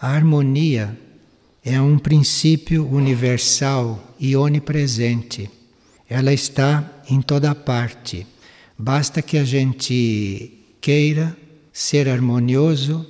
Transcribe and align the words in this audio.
A 0.00 0.12
harmonia 0.12 0.98
é 1.62 1.78
um 1.78 1.98
princípio 1.98 2.86
universal 2.86 4.14
e 4.18 4.34
onipresente. 4.34 5.50
Ela 6.08 6.32
está 6.32 7.02
em 7.10 7.20
toda 7.20 7.54
parte. 7.54 8.26
Basta 8.78 9.20
que 9.20 9.36
a 9.36 9.44
gente 9.44 10.58
queira 10.80 11.36
ser 11.70 12.08
harmonioso, 12.08 13.06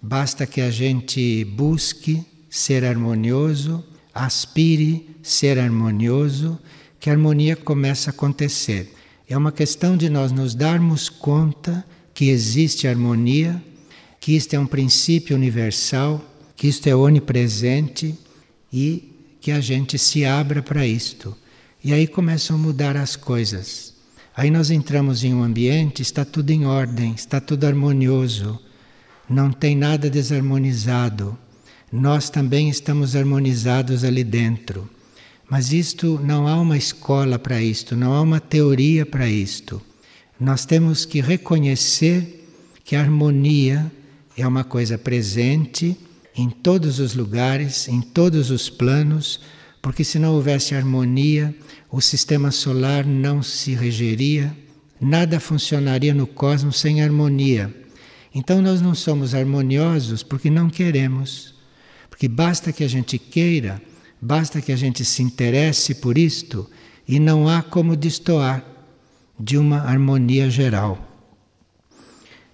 basta 0.00 0.46
que 0.46 0.62
a 0.62 0.70
gente 0.70 1.44
busque 1.44 2.24
ser 2.48 2.86
harmonioso, 2.86 3.84
aspire 4.14 5.10
ser 5.22 5.58
harmonioso, 5.58 6.58
que 6.98 7.10
a 7.10 7.12
harmonia 7.12 7.54
começa 7.54 8.08
a 8.08 8.14
acontecer. 8.14 8.94
É 9.28 9.36
uma 9.36 9.52
questão 9.52 9.94
de 9.94 10.08
nós 10.08 10.32
nos 10.32 10.54
darmos 10.54 11.10
conta 11.10 11.84
que 12.14 12.30
existe 12.30 12.88
harmonia, 12.88 13.62
que 14.18 14.34
isto 14.34 14.54
é 14.54 14.58
um 14.58 14.66
princípio 14.66 15.36
universal, 15.36 16.29
que 16.60 16.68
isto 16.68 16.86
é 16.88 16.94
onipresente 16.94 18.14
e 18.70 19.14
que 19.40 19.50
a 19.50 19.60
gente 19.62 19.98
se 19.98 20.26
abra 20.26 20.60
para 20.60 20.86
isto. 20.86 21.34
E 21.82 21.90
aí 21.90 22.06
começam 22.06 22.54
a 22.54 22.58
mudar 22.58 22.98
as 22.98 23.16
coisas. 23.16 23.94
Aí 24.36 24.50
nós 24.50 24.70
entramos 24.70 25.24
em 25.24 25.32
um 25.32 25.42
ambiente, 25.42 26.02
está 26.02 26.22
tudo 26.22 26.50
em 26.50 26.66
ordem, 26.66 27.14
está 27.14 27.40
tudo 27.40 27.64
harmonioso, 27.64 28.60
não 29.26 29.50
tem 29.50 29.74
nada 29.74 30.10
desarmonizado. 30.10 31.34
Nós 31.90 32.28
também 32.28 32.68
estamos 32.68 33.16
harmonizados 33.16 34.04
ali 34.04 34.22
dentro. 34.22 34.86
Mas 35.48 35.72
isto 35.72 36.20
não 36.22 36.46
há 36.46 36.60
uma 36.60 36.76
escola 36.76 37.38
para 37.38 37.62
isto, 37.62 37.96
não 37.96 38.12
há 38.12 38.20
uma 38.20 38.38
teoria 38.38 39.06
para 39.06 39.26
isto. 39.26 39.80
Nós 40.38 40.66
temos 40.66 41.06
que 41.06 41.22
reconhecer 41.22 42.46
que 42.84 42.96
a 42.96 43.00
harmonia 43.00 43.90
é 44.36 44.46
uma 44.46 44.62
coisa 44.62 44.98
presente 44.98 45.96
em 46.36 46.48
todos 46.48 46.98
os 46.98 47.14
lugares, 47.14 47.88
em 47.88 48.00
todos 48.00 48.50
os 48.50 48.68
planos, 48.70 49.40
porque 49.82 50.04
se 50.04 50.18
não 50.18 50.34
houvesse 50.34 50.74
harmonia, 50.74 51.54
o 51.90 52.00
sistema 52.00 52.50
solar 52.50 53.04
não 53.04 53.42
se 53.42 53.74
regeria, 53.74 54.56
nada 55.00 55.40
funcionaria 55.40 56.14
no 56.14 56.26
cosmos 56.26 56.78
sem 56.78 57.02
harmonia. 57.02 57.74
Então 58.34 58.62
nós 58.62 58.80
não 58.80 58.94
somos 58.94 59.34
harmoniosos 59.34 60.22
porque 60.22 60.50
não 60.50 60.70
queremos. 60.70 61.54
Porque 62.08 62.28
basta 62.28 62.72
que 62.72 62.84
a 62.84 62.88
gente 62.88 63.18
queira, 63.18 63.80
basta 64.20 64.60
que 64.60 64.70
a 64.70 64.76
gente 64.76 65.04
se 65.04 65.22
interesse 65.22 65.94
por 65.94 66.18
isto 66.18 66.68
e 67.08 67.18
não 67.18 67.48
há 67.48 67.62
como 67.62 67.96
destoar 67.96 68.64
de 69.38 69.56
uma 69.56 69.78
harmonia 69.78 70.50
geral. 70.50 71.08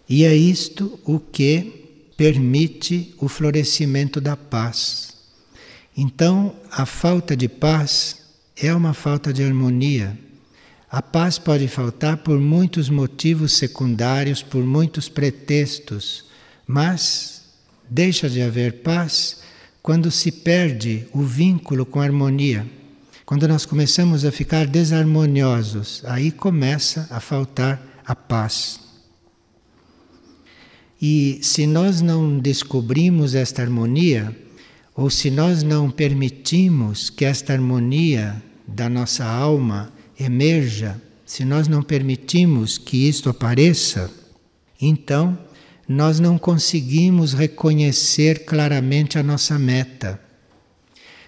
E 0.08 0.24
é 0.24 0.34
isto 0.34 0.98
o 1.04 1.18
que 1.18 1.85
permite 2.16 3.14
o 3.18 3.28
florescimento 3.28 4.20
da 4.20 4.36
paz. 4.36 5.14
Então, 5.96 6.54
a 6.70 6.86
falta 6.86 7.36
de 7.36 7.48
paz 7.48 8.16
é 8.56 8.74
uma 8.74 8.94
falta 8.94 9.32
de 9.32 9.42
harmonia. 9.42 10.18
A 10.90 11.02
paz 11.02 11.38
pode 11.38 11.68
faltar 11.68 12.18
por 12.18 12.38
muitos 12.38 12.88
motivos 12.88 13.56
secundários, 13.56 14.42
por 14.42 14.64
muitos 14.64 15.08
pretextos, 15.08 16.24
mas 16.66 17.42
deixa 17.88 18.30
de 18.30 18.40
haver 18.40 18.82
paz 18.82 19.40
quando 19.82 20.10
se 20.10 20.32
perde 20.32 21.06
o 21.12 21.22
vínculo 21.22 21.84
com 21.84 22.00
a 22.00 22.04
harmonia. 22.04 22.66
Quando 23.24 23.48
nós 23.48 23.66
começamos 23.66 24.24
a 24.24 24.30
ficar 24.30 24.66
desarmoniosos, 24.66 26.02
aí 26.06 26.30
começa 26.30 27.08
a 27.10 27.20
faltar 27.20 27.82
a 28.06 28.14
paz. 28.14 28.85
E 31.00 31.38
se 31.42 31.66
nós 31.66 32.00
não 32.00 32.38
descobrimos 32.38 33.34
esta 33.34 33.62
harmonia, 33.62 34.34
ou 34.94 35.10
se 35.10 35.30
nós 35.30 35.62
não 35.62 35.90
permitimos 35.90 37.10
que 37.10 37.24
esta 37.24 37.52
harmonia 37.52 38.42
da 38.66 38.88
nossa 38.88 39.24
alma 39.24 39.92
emerja, 40.18 41.00
se 41.24 41.44
nós 41.44 41.68
não 41.68 41.82
permitimos 41.82 42.78
que 42.78 43.08
isto 43.08 43.28
apareça, 43.28 44.10
então 44.80 45.38
nós 45.88 46.18
não 46.18 46.38
conseguimos 46.38 47.32
reconhecer 47.32 48.44
claramente 48.44 49.18
a 49.18 49.22
nossa 49.22 49.58
meta. 49.58 50.20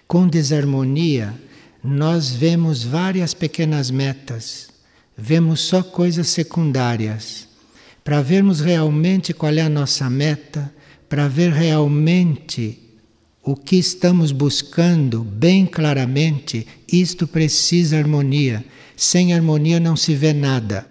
Com 0.06 0.26
desarmonia, 0.26 1.34
nós 1.82 2.31
vemos 2.31 2.82
várias 2.82 3.34
pequenas 3.34 3.91
metas, 3.91 4.69
vemos 5.16 5.60
só 5.60 5.82
coisas 5.82 6.28
secundárias. 6.28 7.47
Para 8.08 8.22
vermos 8.22 8.60
realmente 8.60 9.34
qual 9.34 9.52
é 9.52 9.60
a 9.60 9.69
nossa 9.69 10.08
meta, 10.08 10.72
para 11.10 11.28
ver 11.28 11.52
realmente 11.52 12.78
o 13.42 13.54
que 13.54 13.76
estamos 13.76 14.32
buscando 14.32 15.22
bem 15.22 15.66
claramente, 15.66 16.66
isto 16.91 17.26
precisa 17.26 17.98
harmonia. 17.98 18.64
Sem 18.97 19.34
harmonia 19.34 19.78
não 19.78 19.94
se 19.94 20.14
vê 20.14 20.32
nada. 20.32 20.86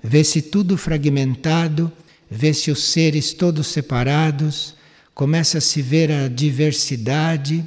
Vê-se 0.00 0.40
tudo 0.40 0.76
fragmentado, 0.76 1.90
vê-se 2.30 2.70
os 2.70 2.84
seres 2.84 3.32
todos 3.32 3.66
separados, 3.66 4.76
começa 5.12 5.58
a 5.58 5.60
se 5.60 5.82
ver 5.82 6.12
a 6.12 6.28
diversidade 6.28 7.64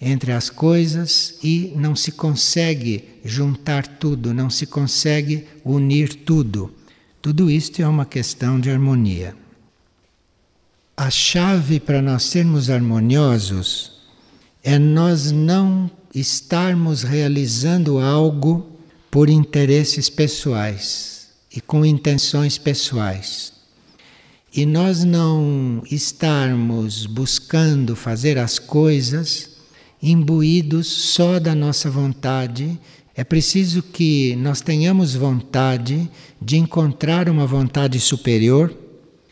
entre 0.00 0.30
as 0.30 0.48
coisas 0.48 1.34
e 1.42 1.72
não 1.74 1.96
se 1.96 2.12
consegue 2.12 3.06
juntar 3.24 3.88
tudo, 3.88 4.32
não 4.32 4.48
se 4.48 4.66
consegue 4.66 5.48
unir 5.64 6.14
tudo. 6.14 6.72
Tudo 7.22 7.50
isto 7.50 7.82
é 7.82 7.86
uma 7.86 8.06
questão 8.06 8.58
de 8.58 8.70
harmonia. 8.70 9.36
A 10.96 11.10
chave 11.10 11.78
para 11.78 12.00
nós 12.00 12.22
sermos 12.22 12.70
harmoniosos 12.70 14.00
é 14.62 14.78
nós 14.78 15.30
não 15.30 15.90
estarmos 16.14 17.02
realizando 17.02 17.98
algo 17.98 18.70
por 19.10 19.28
interesses 19.28 20.08
pessoais 20.08 21.28
e 21.54 21.60
com 21.60 21.84
intenções 21.84 22.56
pessoais. 22.56 23.52
E 24.54 24.64
nós 24.64 25.04
não 25.04 25.82
estarmos 25.90 27.04
buscando 27.04 27.94
fazer 27.94 28.38
as 28.38 28.58
coisas 28.58 29.50
imbuídos 30.02 30.86
só 30.86 31.38
da 31.38 31.54
nossa 31.54 31.90
vontade. 31.90 32.78
É 33.20 33.24
preciso 33.24 33.82
que 33.82 34.34
nós 34.36 34.62
tenhamos 34.62 35.14
vontade 35.14 36.10
de 36.40 36.56
encontrar 36.56 37.28
uma 37.28 37.46
vontade 37.46 38.00
superior 38.00 38.74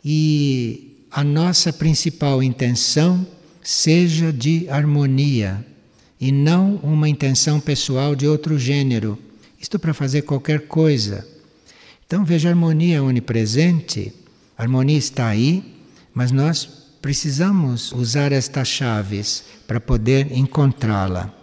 e 0.05 1.07
a 1.11 1.25
nossa 1.25 1.73
principal 1.73 2.43
intenção 2.43 3.27
seja 3.63 4.31
de 4.31 4.69
harmonia 4.69 5.65
e 6.21 6.31
não 6.31 6.75
uma 6.83 7.09
intenção 7.09 7.59
pessoal 7.61 8.15
de 8.15 8.29
outro 8.29 8.59
gênero. 8.59 9.19
Isto 9.59 9.79
para 9.79 9.95
fazer 9.95 10.21
qualquer 10.21 10.67
coisa. 10.67 11.27
Então 12.07 12.27
veja, 12.27 12.51
a 12.51 12.53
harmonia 12.53 12.99
é 12.99 13.01
onipresente, 13.01 14.13
a 14.59 14.65
harmonia 14.65 14.99
está 14.99 15.29
aí, 15.29 15.65
mas 16.13 16.31
nós 16.31 16.67
precisamos 17.01 17.91
usar 17.93 18.33
estas 18.33 18.69
chaves 18.69 19.45
para 19.67 19.81
poder 19.81 20.31
encontrá-la. 20.31 21.38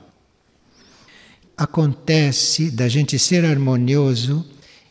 Acontece 1.57 2.69
da 2.69 2.88
gente 2.88 3.17
ser 3.17 3.45
harmonioso 3.45 4.45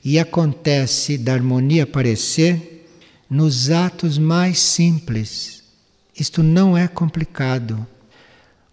e 0.05 0.19
acontece 0.19 1.19
da 1.19 1.35
harmonia 1.35 1.85
aparecer 1.85 2.87
nos 3.29 3.71
atos 3.71 4.17
mais 4.17 4.59
simples. 4.59 5.63
Isto 6.19 6.43
não 6.43 6.77
é 6.77 6.87
complicado. 6.87 7.87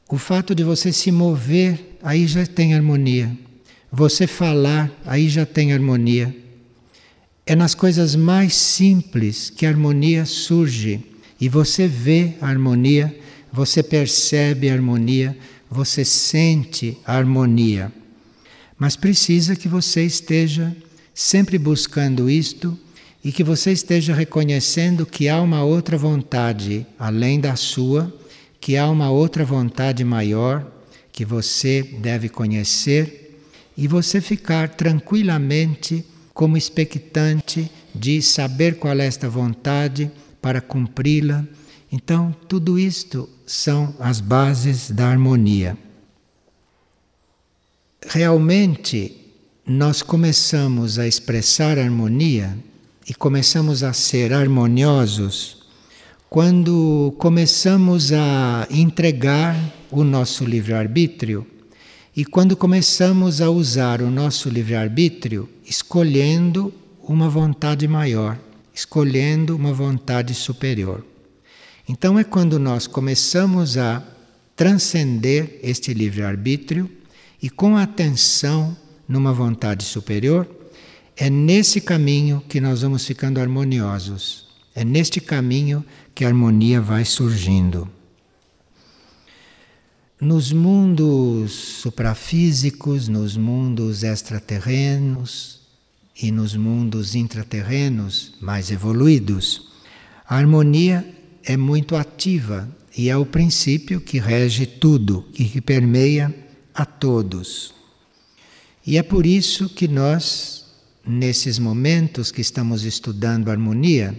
O 0.08 0.18
fato 0.18 0.54
de 0.54 0.64
você 0.64 0.94
se 0.94 1.12
mover, 1.12 1.98
aí 2.04 2.28
já 2.28 2.46
tem 2.46 2.74
harmonia. 2.74 3.32
Você 3.92 4.28
falar, 4.28 4.92
aí 5.06 5.28
já 5.28 5.46
tem 5.46 5.74
harmonia. 5.74 6.36
É 7.46 7.56
nas 7.56 7.74
coisas 7.74 8.16
mais 8.16 8.54
simples 8.54 9.50
que 9.50 9.66
a 9.66 9.70
harmonia 9.70 10.26
surge. 10.26 11.04
E 11.40 11.50
você 11.50 11.88
vê 11.88 12.34
a 12.40 12.48
harmonia, 12.48 13.14
você 13.52 13.82
percebe 13.82 14.70
a 14.70 14.74
harmonia, 14.74 15.36
você 15.72 16.04
sente 16.04 16.98
a 17.06 17.16
harmonia. 17.16 17.90
Mas 18.78 18.98
precisa 18.98 19.56
que 19.56 19.70
você 19.70 20.04
esteja 20.04 20.76
sempre 21.14 21.58
buscando 21.58 22.30
isto 22.30 22.78
e 23.24 23.32
que 23.32 23.44
você 23.44 23.72
esteja 23.72 24.14
reconhecendo 24.14 25.06
que 25.06 25.30
há 25.30 25.40
uma 25.42 25.64
outra 25.64 25.98
vontade 25.98 26.86
além 27.00 27.40
da 27.40 27.56
sua, 27.56 28.14
que 28.60 28.76
há 28.76 28.90
uma 28.90 29.10
outra 29.10 29.46
vontade 29.46 30.04
maior 30.04 30.70
que 31.14 31.24
você 31.24 31.84
deve 31.84 32.28
conhecer 32.28 33.40
e 33.78 33.88
você 33.88 34.20
ficar 34.20 34.70
tranquilamente 34.70 36.04
como 36.34 36.58
expectante 36.58 37.72
de 37.94 38.22
saber 38.22 38.76
qual 38.76 39.00
é 39.00 39.06
esta 39.06 39.30
vontade 39.30 40.12
para 40.42 40.60
cumpri-la. 40.60 41.46
Então, 41.92 42.34
tudo 42.48 42.80
isto 42.80 43.28
são 43.46 43.94
as 44.00 44.22
bases 44.22 44.90
da 44.90 45.10
harmonia. 45.10 45.78
Realmente, 48.08 49.18
nós 49.68 50.02
começamos 50.02 50.98
a 50.98 51.06
expressar 51.06 51.78
harmonia 51.78 52.58
e 53.08 53.14
começamos 53.14 53.84
a 53.84 53.92
ser 53.92 54.34
harmoniosos 54.34 55.62
quando 56.30 57.14
começamos 57.18 58.14
a 58.14 58.66
entregar 58.72 59.56
o 59.92 60.04
nosso 60.04 60.46
livre-arbítrio 60.46 61.46
e 62.16 62.24
quando 62.24 62.56
começamos 62.56 63.42
a 63.42 63.50
usar 63.50 64.02
o 64.02 64.10
nosso 64.10 64.50
livre-arbítrio 64.50 65.50
escolhendo 65.66 66.74
uma 67.04 67.28
vontade 67.28 67.86
maior, 67.86 68.40
escolhendo 68.74 69.56
uma 69.56 69.74
vontade 69.74 70.34
superior. 70.34 71.11
Então 71.88 72.18
é 72.18 72.24
quando 72.24 72.60
nós 72.60 72.88
começamos 72.88 73.78
a 73.78 74.04
transcender 74.56 75.60
este 75.64 75.94
livre-arbítrio 75.94 76.90
e 77.42 77.50
com 77.50 77.76
atenção 77.76 78.78
numa 79.08 79.34
vontade 79.34 79.84
superior, 79.84 80.48
é 81.18 81.30
nesse 81.30 81.82
caminho 81.82 82.42
que 82.48 82.62
nós 82.62 82.82
vamos 82.82 83.06
ficando 83.06 83.40
harmoniosos. 83.40 84.48
É 84.74 84.86
neste 84.86 85.20
caminho 85.20 85.84
que 86.16 86.24
a 86.24 86.28
harmonia 86.28 86.80
vai 86.80 87.04
surgindo. 87.04 87.90
Nos 90.20 90.54
mundos 90.54 91.52
suprafísicos, 91.52 93.08
nos 93.08 93.36
mundos 93.36 94.04
extraterrenos 94.04 95.60
e 96.22 96.32
nos 96.32 96.56
mundos 96.56 97.16
intraterrenos 97.16 98.36
mais 98.40 98.70
evoluídos, 98.72 99.70
a 100.28 100.38
harmonia 100.38 101.06
é 101.44 101.58
muito 101.58 101.96
ativa 101.96 102.70
e 102.96 103.10
é 103.10 103.18
o 103.18 103.26
princípio 103.26 104.02
que 104.02 104.20
rege 104.20 104.66
tudo 104.66 105.26
e 105.38 105.46
que 105.46 105.62
permeia 105.62 106.34
a 106.74 106.86
todos. 106.86 107.74
E 108.86 108.98
é 108.98 109.04
por 109.04 109.26
isso 109.26 109.70
que 109.70 109.88
nós, 109.88 110.66
nesses 111.06 111.60
momentos 111.60 112.32
que 112.32 112.42
estamos 112.42 112.84
estudando 112.84 113.50
harmonia, 113.50 114.16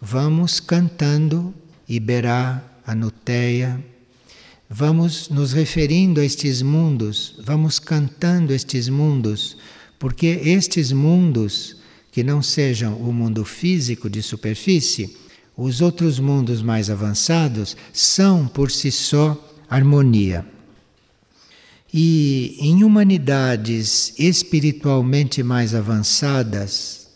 vamos 0.00 0.60
cantando 0.60 1.54
Iberá, 1.88 2.62
Anuteia, 2.86 3.82
vamos 4.68 5.28
nos 5.28 5.52
referindo 5.52 6.20
a 6.20 6.24
estes 6.24 6.62
mundos, 6.62 7.36
vamos 7.42 7.78
cantando 7.78 8.52
estes 8.52 8.88
mundos, 8.88 9.56
porque 9.98 10.26
estes 10.26 10.92
mundos, 10.92 11.76
que 12.12 12.22
não 12.22 12.42
sejam 12.42 12.96
o 12.96 13.12
mundo 13.12 13.44
físico 13.44 14.08
de 14.08 14.22
superfície, 14.22 15.16
os 15.56 15.80
outros 15.80 16.18
mundos 16.18 16.60
mais 16.60 16.90
avançados 16.90 17.76
são 17.92 18.46
por 18.46 18.70
si 18.70 18.92
só 18.92 19.36
harmonia. 19.68 20.44
E 21.92 22.56
em 22.60 22.84
humanidades 22.84 24.12
espiritualmente 24.18 25.42
mais 25.42 25.74
avançadas, 25.74 27.08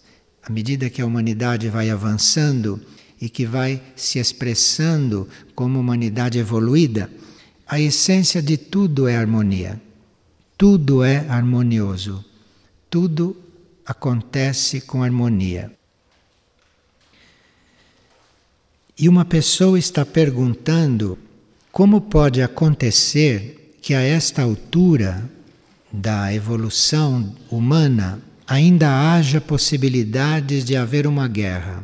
à 0.42 0.50
medida 0.50 0.88
que 0.88 1.02
a 1.02 1.06
humanidade 1.06 1.68
vai 1.68 1.90
avançando 1.90 2.80
e 3.20 3.28
que 3.28 3.44
vai 3.44 3.82
se 3.94 4.18
expressando 4.18 5.28
como 5.54 5.78
humanidade 5.78 6.38
evoluída, 6.38 7.10
a 7.68 7.78
essência 7.78 8.40
de 8.40 8.56
tudo 8.56 9.06
é 9.06 9.16
harmonia. 9.16 9.80
Tudo 10.56 11.04
é 11.04 11.26
harmonioso. 11.28 12.24
Tudo 12.88 13.36
acontece 13.84 14.80
com 14.80 15.02
harmonia. 15.02 15.70
E 19.00 19.08
uma 19.08 19.24
pessoa 19.24 19.78
está 19.78 20.04
perguntando 20.04 21.16
como 21.72 22.02
pode 22.02 22.42
acontecer 22.42 23.78
que 23.80 23.94
a 23.94 24.02
esta 24.02 24.42
altura 24.42 25.24
da 25.90 26.34
evolução 26.34 27.34
humana 27.50 28.20
ainda 28.46 29.14
haja 29.14 29.40
possibilidades 29.40 30.66
de 30.66 30.76
haver 30.76 31.06
uma 31.06 31.26
guerra. 31.26 31.82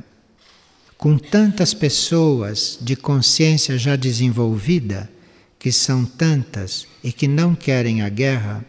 Com 0.99 1.17
tantas 1.17 1.73
pessoas 1.73 2.79
de 2.83 2.95
consciência 2.95 3.79
já 3.79 3.97
desenvolvida, 3.97 5.11
que 5.59 5.73
são 5.73 6.05
tantas 6.05 6.87
e 7.03 7.11
que 7.11 7.27
não 7.27 7.55
querem 7.55 8.03
a 8.03 8.11
guerra, 8.11 8.63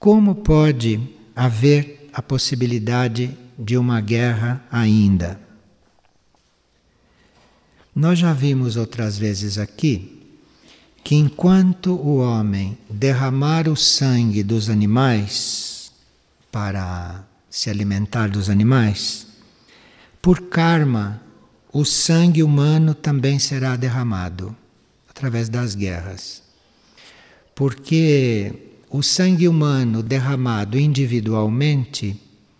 como 0.00 0.34
pode 0.34 0.98
haver 1.36 2.08
a 2.12 2.20
possibilidade 2.20 3.30
de 3.56 3.78
uma 3.78 4.00
guerra 4.00 4.66
ainda? 4.68 5.46
Nós 7.98 8.16
já 8.16 8.32
vimos 8.32 8.76
outras 8.76 9.18
vezes 9.18 9.58
aqui 9.58 10.22
que 11.02 11.16
enquanto 11.16 11.96
o 11.96 12.18
homem 12.18 12.78
derramar 12.88 13.66
o 13.68 13.74
sangue 13.74 14.44
dos 14.44 14.70
animais 14.70 15.90
para 16.52 17.24
se 17.50 17.68
alimentar 17.68 18.28
dos 18.28 18.48
animais, 18.48 19.26
por 20.22 20.42
karma, 20.42 21.20
o 21.72 21.84
sangue 21.84 22.40
humano 22.40 22.94
também 22.94 23.36
será 23.40 23.74
derramado 23.74 24.54
através 25.10 25.48
das 25.48 25.74
guerras. 25.74 26.40
Porque 27.52 28.76
o 28.88 29.02
sangue 29.02 29.48
humano 29.48 30.04
derramado 30.04 30.78
individualmente, 30.78 32.16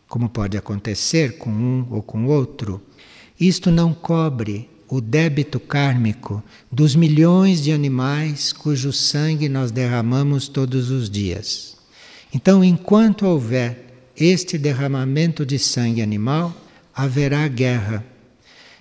como 0.09 0.29
pode 0.29 0.59
acontecer 0.59 1.39
com 1.39 1.51
um 1.51 1.87
ou 1.93 2.03
com 2.03 2.27
outro, 2.27 2.83
isto 3.39 3.71
não 3.71 3.95
cobre 3.95 4.69
o 4.89 5.01
débito 5.01 5.61
kármico 5.61 6.43
dos 6.73 6.97
milhões 6.97 7.63
de 7.63 7.73
animais 7.73 8.53
cujo 8.53 8.93
sangue 8.93 9.49
nós 9.49 9.71
derramamos 9.71 10.49
todos 10.49 10.91
os 10.91 11.11
dias. 11.11 11.77
Então, 12.33 12.65
enquanto 12.65 13.27
houver 13.27 14.11
este 14.17 14.57
derramamento 14.57 15.45
de 15.45 15.59
sangue 15.59 16.03
animal, 16.03 16.55
haverá 16.95 17.47
guerra. 17.47 18.05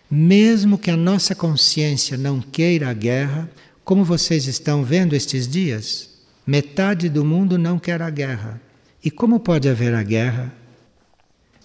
Mesmo 0.10 0.78
que 0.78 0.90
a 0.90 0.98
nossa 0.98 1.36
consciência 1.36 2.18
não 2.18 2.40
queira 2.40 2.90
a 2.90 2.94
guerra, 2.94 3.50
como 3.84 4.04
vocês 4.04 4.48
estão 4.48 4.84
vendo 4.84 5.16
estes 5.16 5.48
dias, 5.48 6.10
metade 6.46 7.10
do 7.10 7.24
mundo 7.24 7.58
não 7.58 7.78
quer 7.78 8.02
a 8.02 8.10
guerra. 8.10 8.62
E 9.04 9.12
como 9.12 9.40
pode 9.40 9.68
haver 9.68 9.94
a 9.94 10.04
guerra? 10.04 10.54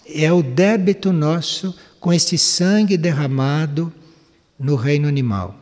É 0.05 0.31
o 0.31 0.43
débito 0.43 1.13
nosso 1.13 1.75
com 1.99 2.11
este 2.11 2.37
sangue 2.37 2.97
derramado 2.97 3.91
no 4.63 4.77
reino 4.77 5.09
animal. 5.09 5.59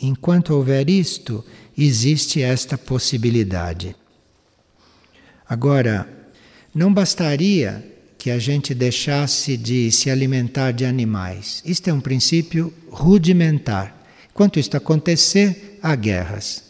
Enquanto 0.00 0.50
houver 0.50 0.90
isto, 0.90 1.44
existe 1.78 2.42
esta 2.42 2.76
possibilidade. 2.76 3.94
Agora, 5.48 6.08
não 6.74 6.92
bastaria 6.92 7.88
que 8.18 8.30
a 8.30 8.38
gente 8.38 8.74
deixasse 8.74 9.56
de 9.56 9.92
se 9.92 10.10
alimentar 10.10 10.72
de 10.72 10.84
animais. 10.84 11.62
Isto 11.64 11.88
é 11.88 11.92
um 11.92 12.00
princípio 12.00 12.74
rudimentar. 12.90 13.96
Quanto 14.34 14.58
isto 14.58 14.76
acontecer, 14.76 15.78
há 15.80 15.94
guerras, 15.94 16.64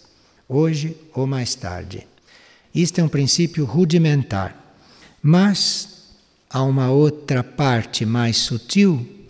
hoje 0.47 0.95
ou 1.15 1.27
mais 1.27 1.55
tarde. 1.55 2.07
Isto 2.75 3.01
é 3.01 3.05
um 3.05 3.09
princípio 3.09 3.65
rudimentar. 3.65 4.77
Mas 5.23 6.11
há 6.51 6.63
uma 6.63 6.91
outra 6.91 7.43
parte 7.43 8.05
mais 8.05 8.37
sutil 8.37 9.22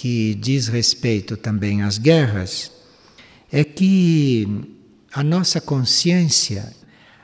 que 0.00 0.34
diz 0.34 0.66
respeito 0.66 1.36
também 1.36 1.82
às 1.82 1.98
guerras, 1.98 2.72
é 3.52 3.62
que 3.62 4.48
a 5.12 5.22
nossa 5.22 5.60
consciência 5.60 6.74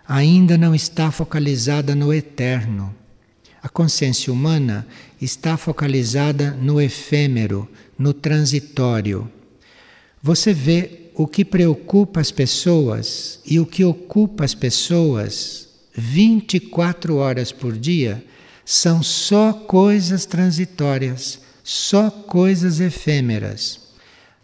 ainda 0.07 0.59
não 0.59 0.75
está 0.75 1.11
focalizada 1.11 1.95
no 1.95 2.13
eterno. 2.13 2.95
A 3.63 3.69
consciência 3.71 4.31
humana 4.31 4.87
está 5.19 5.57
focalizada 5.57 6.51
no 6.51 6.79
efêmero, 6.79 7.67
no 7.99 8.13
transitório. 8.13 9.27
Você 10.23 10.53
vê 10.53 11.09
o 11.15 11.27
que 11.27 11.47
preocupa 11.47 12.21
as 12.21 12.31
pessoas 12.31 13.41
e 13.47 13.59
o 13.59 13.65
que 13.65 13.87
ocupa 13.87 14.45
as 14.45 14.55
pessoas 14.55 15.67
24 15.95 17.17
horas 17.17 17.51
por 17.53 17.75
dia 17.75 18.23
são 18.67 19.03
só 19.03 19.55
coisas 19.55 20.27
transitórias 20.27 21.46
só 21.67 22.09
coisas 22.09 22.79
efêmeras. 22.79 23.81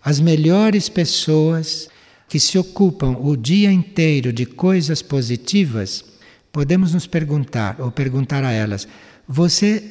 As 0.05 0.19
melhores 0.19 0.89
pessoas 0.89 1.89
que 2.29 2.41
se 2.41 2.59
ocupam 2.59 3.17
o 3.17 3.37
dia 3.37 3.71
inteiro 3.71 4.33
de 4.33 4.45
coisas 4.45 5.03
positivas, 5.03 6.05
podemos 6.51 6.93
nos 6.93 7.07
perguntar, 7.07 7.81
ou 7.81 7.93
perguntar 7.93 8.43
a 8.43 8.51
elas: 8.51 8.89
você 9.29 9.85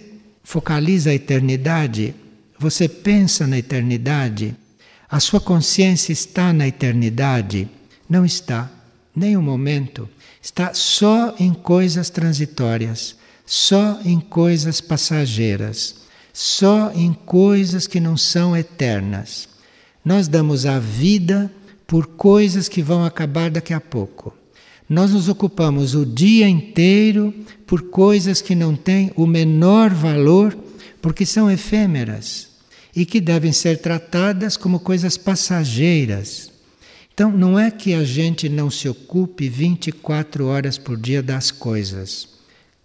focaliza 0.44 1.12
a 1.12 1.14
eternidade? 1.14 2.14
Você 2.60 2.90
pensa 2.90 3.48
na 3.48 3.58
eternidade? 3.58 4.54
A 5.10 5.22
sua 5.22 5.40
consciência 5.40 6.12
está 6.12 6.52
na 6.52 6.68
eternidade? 6.68 7.70
Não 8.10 8.26
está, 8.26 8.70
nem 9.16 9.38
um 9.38 9.42
momento. 9.42 10.10
Está 10.42 10.74
só 10.74 11.34
em 11.40 11.54
coisas 11.54 12.10
transitórias, 12.10 13.16
só 13.46 14.02
em 14.04 14.20
coisas 14.20 14.82
passageiras 14.82 16.01
só 16.34 16.92
em 16.94 17.14
coisas 17.14 17.88
que 17.88 18.00
não 18.00 18.16
são 18.16 18.56
eternas. 18.56 19.50
Nós 20.04 20.28
damos 20.28 20.66
a 20.66 20.80
vida 20.80 21.52
por 21.86 22.08
coisas 22.08 22.68
que 22.70 22.82
vão 22.82 23.04
acabar 23.04 23.52
daqui 23.52 23.74
a 23.74 23.82
pouco. 23.82 24.34
Nós 24.90 25.12
nos 25.12 25.30
ocupamos 25.30 25.96
o 25.96 26.06
dia 26.06 26.48
inteiro 26.48 27.34
por 27.66 27.84
coisas 27.84 28.42
que 28.42 28.56
não 28.56 28.76
têm 28.76 29.12
o 29.16 29.26
menor 29.26 29.90
valor, 29.94 30.58
porque 31.02 31.26
são 31.26 31.50
efêmeras. 31.50 32.50
e 32.94 33.06
que 33.06 33.22
devem 33.22 33.54
ser 33.54 33.78
tratadas 33.78 34.58
como 34.58 34.78
coisas 34.78 35.18
passageiras. 35.18 36.52
Então, 37.14 37.32
não 37.32 37.58
é 37.58 37.72
que 37.72 37.94
a 37.94 38.04
gente 38.04 38.50
não 38.50 38.70
se 38.70 38.90
ocupe 38.90 39.48
24 39.48 40.46
horas 40.46 40.78
por 40.78 40.98
dia 40.98 41.24
das 41.24 41.52
coisas. 41.52 42.28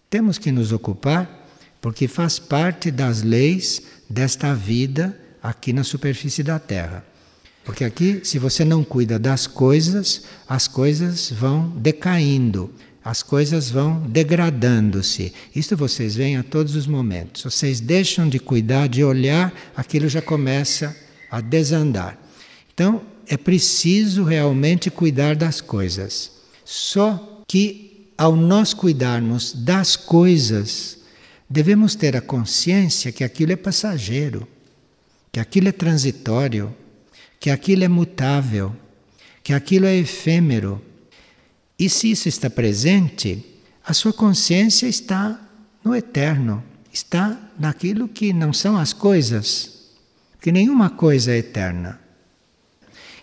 Temos 0.09 0.39
que 0.39 0.53
nos 0.53 0.71
ocupar 0.71 1.46
porque 1.81 2.09
faz 2.09 2.39
parte 2.39 2.91
das 2.91 3.23
leis 3.23 3.83
desta 4.09 4.55
vida 4.55 5.19
aqui 5.43 5.73
na 5.73 5.85
superfície 5.85 6.43
da 6.43 6.59
Terra. 6.59 7.05
Porque 7.65 7.85
aqui, 7.85 8.21
se 8.23 8.39
você 8.39 8.65
não 8.65 8.85
cuida 8.85 9.19
das 9.19 9.47
coisas, 9.47 10.23
as 10.49 10.69
coisas 10.69 11.31
vão 11.31 11.69
decaindo, 11.71 12.71
as 13.05 13.23
coisas 13.23 13.71
vão 13.71 14.01
degradando-se. 14.09 15.33
Isso 15.55 15.77
vocês 15.77 16.15
veem 16.15 16.37
a 16.37 16.43
todos 16.43 16.77
os 16.77 16.87
momentos. 16.87 17.43
Vocês 17.43 17.81
deixam 17.81 18.29
de 18.29 18.39
cuidar, 18.39 18.89
de 18.89 19.03
olhar, 19.03 19.53
aquilo 19.77 20.09
já 20.09 20.23
começa 20.23 20.97
a 21.31 21.41
desandar. 21.41 22.19
Então, 22.73 23.03
é 23.27 23.37
preciso 23.37 24.23
realmente 24.23 24.91
cuidar 24.91 25.35
das 25.35 25.61
coisas. 25.61 26.33
Só 26.65 27.43
que 27.49 28.09
ao 28.17 28.35
nós 28.35 28.73
cuidarmos 28.73 29.53
das 29.53 29.97
coisas, 29.97 30.99
devemos 31.49 31.95
ter 31.95 32.17
a 32.17 32.21
consciência 32.21 33.13
que 33.13 33.25
aquilo 33.25 33.53
é 33.53 33.57
passageiro, 33.57 34.47
que 35.33 35.41
aquilo 35.41 35.69
é 35.69 35.73
transitório, 35.73 36.75
que 37.39 37.51
aquilo 37.51 37.85
é 37.85 37.89
mutável, 37.89 38.75
que 39.43 39.53
aquilo 39.53 39.87
é 39.87 39.97
efêmero 39.97 40.83
e 41.79 41.91
se 41.91 42.11
isso 42.11 42.29
está 42.29 42.49
presente, 42.49 43.45
a 43.85 43.93
sua 43.93 44.13
consciência 44.13 44.87
está 44.87 45.39
no 45.85 45.95
eterno, 45.95 46.65
está 46.93 47.39
naquilo 47.59 48.09
que 48.09 48.33
não 48.33 48.53
são 48.53 48.77
as 48.79 48.93
coisas, 48.93 49.91
porque 50.33 50.51
nenhuma 50.51 50.89
coisa 50.89 51.33
é 51.33 51.39
eterna. 51.39 52.01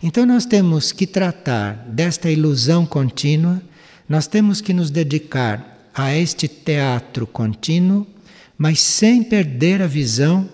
Então 0.01 0.25
nós 0.25 0.46
temos 0.46 0.92
que 0.92 1.08
tratar 1.08 1.74
desta 1.88 2.30
ilusão 2.30 2.86
contínua, 2.86 3.62
nós 4.08 4.27
temos 4.27 4.62
que 4.62 4.74
nos 4.74 4.92
dedicar 4.92 5.73
a 5.93 6.15
este 6.15 6.47
teatro 6.47 7.27
contínuo, 7.27 8.07
mas 8.57 8.81
sem 8.81 9.23
perder 9.23 9.81
a 9.81 9.88
visão 9.88 10.50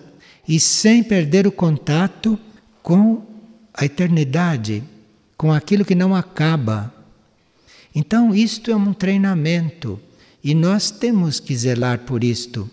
e 0.46 0.58
sem 0.58 1.02
perder 1.02 1.46
o 1.46 1.52
contato 1.52 2.38
com 2.82 3.22
a 3.72 3.84
eternidade, 3.84 4.82
com 5.36 5.52
aquilo 5.52 5.84
que 5.84 5.94
não 5.94 6.14
acaba, 6.14 6.92
então, 7.94 8.34
isto 8.34 8.70
é 8.70 8.76
um 8.76 8.92
treinamento 8.92 9.98
e 10.42 10.54
nós 10.54 10.90
temos 10.90 11.40
que 11.40 11.56
zelar 11.56 12.00
por 12.00 12.22
isto, 12.22 12.70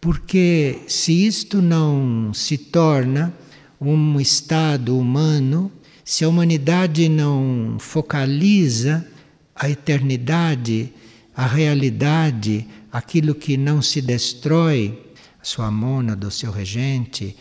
porque 0.00 0.80
se 0.86 1.26
isto 1.26 1.62
não 1.62 2.32
se 2.34 2.58
torna 2.58 3.32
um 3.80 4.20
estado 4.20 4.96
humano, 4.98 5.72
se 6.04 6.24
a 6.24 6.28
humanidade 6.28 7.08
não 7.08 7.76
focaliza 7.78 9.06
a 9.54 9.70
eternidade, 9.70 10.92
a 11.38 11.46
realidade, 11.46 12.66
aquilo 12.92 13.34
que 13.34 13.56
não 13.56 13.80
se 13.80 14.02
destrói, 14.02 15.02
a 15.40 15.44
sua 15.44 15.70
mônada, 15.70 16.26
o 16.26 16.30
seu 16.30 16.50
regente, 16.50 17.34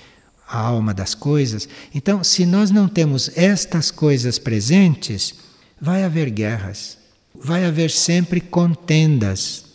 a 0.47 0.57
alma 0.57 0.93
das 0.93 1.13
coisas. 1.13 1.67
Então, 1.93 2.23
se 2.23 2.45
nós 2.45 2.71
não 2.71 2.87
temos 2.87 3.29
estas 3.35 3.91
coisas 3.91 4.39
presentes, 4.39 5.33
vai 5.81 6.05
haver 6.05 6.29
guerras 6.29 6.97
vai 7.43 7.65
haver 7.65 7.91
sempre 7.91 8.41
contendas. 8.41 9.65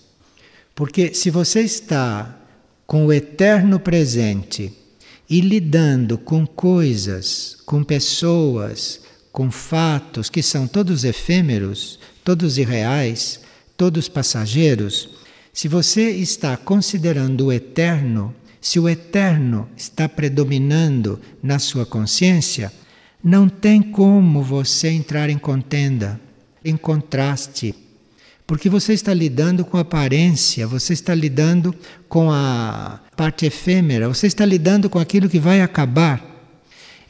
Porque 0.74 1.14
se 1.14 1.30
você 1.30 1.60
está 1.60 2.38
com 2.86 3.06
o 3.06 3.12
eterno 3.12 3.78
presente 3.78 4.72
e 5.28 5.40
lidando 5.40 6.18
com 6.18 6.46
coisas, 6.46 7.58
com 7.64 7.84
pessoas, 7.84 9.00
com 9.30 9.50
fatos 9.50 10.28
que 10.28 10.42
são 10.42 10.66
todos 10.66 11.04
efêmeros, 11.04 11.98
todos 12.24 12.58
irreais, 12.58 13.40
todos 13.76 14.08
passageiros, 14.08 15.08
se 15.52 15.68
você 15.68 16.10
está 16.10 16.56
considerando 16.56 17.46
o 17.46 17.52
eterno, 17.52 18.34
se 18.60 18.78
o 18.78 18.88
eterno 18.88 19.68
está 19.76 20.08
predominando 20.08 21.20
na 21.42 21.58
sua 21.58 21.84
consciência, 21.84 22.72
não 23.22 23.48
tem 23.48 23.82
como 23.82 24.42
você 24.42 24.88
entrar 24.88 25.28
em 25.30 25.38
contenda 25.38 26.20
em 26.64 26.76
contraste, 26.76 27.74
porque 28.46 28.68
você 28.68 28.92
está 28.92 29.12
lidando 29.12 29.64
com 29.64 29.76
a 29.76 29.80
aparência, 29.80 30.66
você 30.66 30.92
está 30.92 31.14
lidando 31.14 31.74
com 32.08 32.30
a 32.30 33.00
parte 33.16 33.46
efêmera, 33.46 34.08
você 34.08 34.26
está 34.26 34.44
lidando 34.44 34.88
com 34.88 34.98
aquilo 34.98 35.28
que 35.28 35.38
vai 35.38 35.60
acabar. 35.60 36.24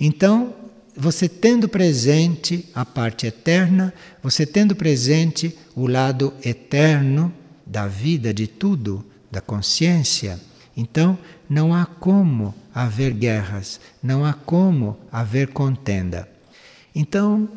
Então, 0.00 0.54
você 0.96 1.28
tendo 1.28 1.68
presente 1.68 2.68
a 2.74 2.84
parte 2.84 3.26
eterna, 3.26 3.92
você 4.22 4.44
tendo 4.44 4.74
presente 4.76 5.56
o 5.74 5.86
lado 5.86 6.32
eterno 6.44 7.32
da 7.66 7.86
vida, 7.86 8.32
de 8.32 8.46
tudo, 8.46 9.04
da 9.30 9.40
consciência, 9.40 10.38
então 10.76 11.18
não 11.48 11.74
há 11.74 11.86
como 11.86 12.54
haver 12.74 13.12
guerras, 13.12 13.80
não 14.02 14.24
há 14.24 14.32
como 14.32 14.98
haver 15.10 15.48
contenda. 15.48 16.28
Então, 16.94 17.48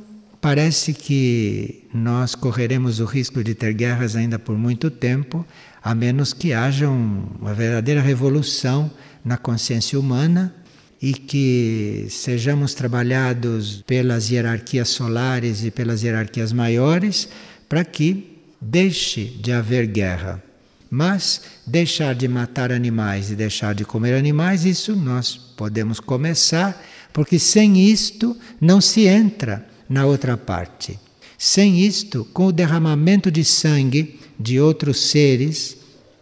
Parece 0.46 0.94
que 0.94 1.88
nós 1.92 2.36
correremos 2.36 3.00
o 3.00 3.06
risco 3.06 3.44
de 3.44 3.56
ter 3.56 3.74
guerras 3.74 4.16
ainda 4.16 4.38
por 4.38 4.56
muito 4.56 4.92
tempo, 4.92 5.44
a 5.82 5.96
menos 5.96 6.34
que 6.34 6.54
haja 6.54 6.88
uma 6.88 7.52
verdadeira 7.52 8.00
revolução 8.00 8.92
na 9.24 9.38
consciência 9.38 10.00
humana 10.00 10.54
e 11.02 11.14
que 11.14 12.08
sejamos 12.10 12.74
trabalhados 12.74 13.84
pelas 13.86 14.30
hierarquias 14.30 14.90
solares 14.90 15.64
e 15.64 15.72
pelas 15.72 16.04
hierarquias 16.04 16.52
maiores 16.52 17.28
para 17.68 17.84
que 17.84 18.38
deixe 18.60 19.26
de 19.26 19.52
haver 19.52 19.88
guerra. 19.88 20.42
Mas 20.90 21.42
deixar 21.66 22.16
de 22.16 22.28
matar 22.28 22.72
animais 22.72 23.30
e 23.30 23.36
deixar 23.36 23.76
de 23.76 23.84
comer 23.84 24.14
animais, 24.16 24.66
isso 24.66 24.96
nós 24.96 25.36
podemos 25.36 26.00
começar, 26.00 26.82
porque 27.12 27.38
sem 27.38 27.90
isto 27.90 28.38
não 28.62 28.80
se 28.80 29.06
entra 29.06 29.68
na 29.90 30.06
outra 30.06 30.38
parte. 30.38 31.00
Sem 31.38 31.82
isto, 31.82 32.26
com 32.34 32.48
o 32.48 32.52
derramamento 32.52 33.30
de 33.30 33.44
sangue 33.44 34.20
de 34.40 34.60
outros 34.60 35.10
seres, 35.10 35.78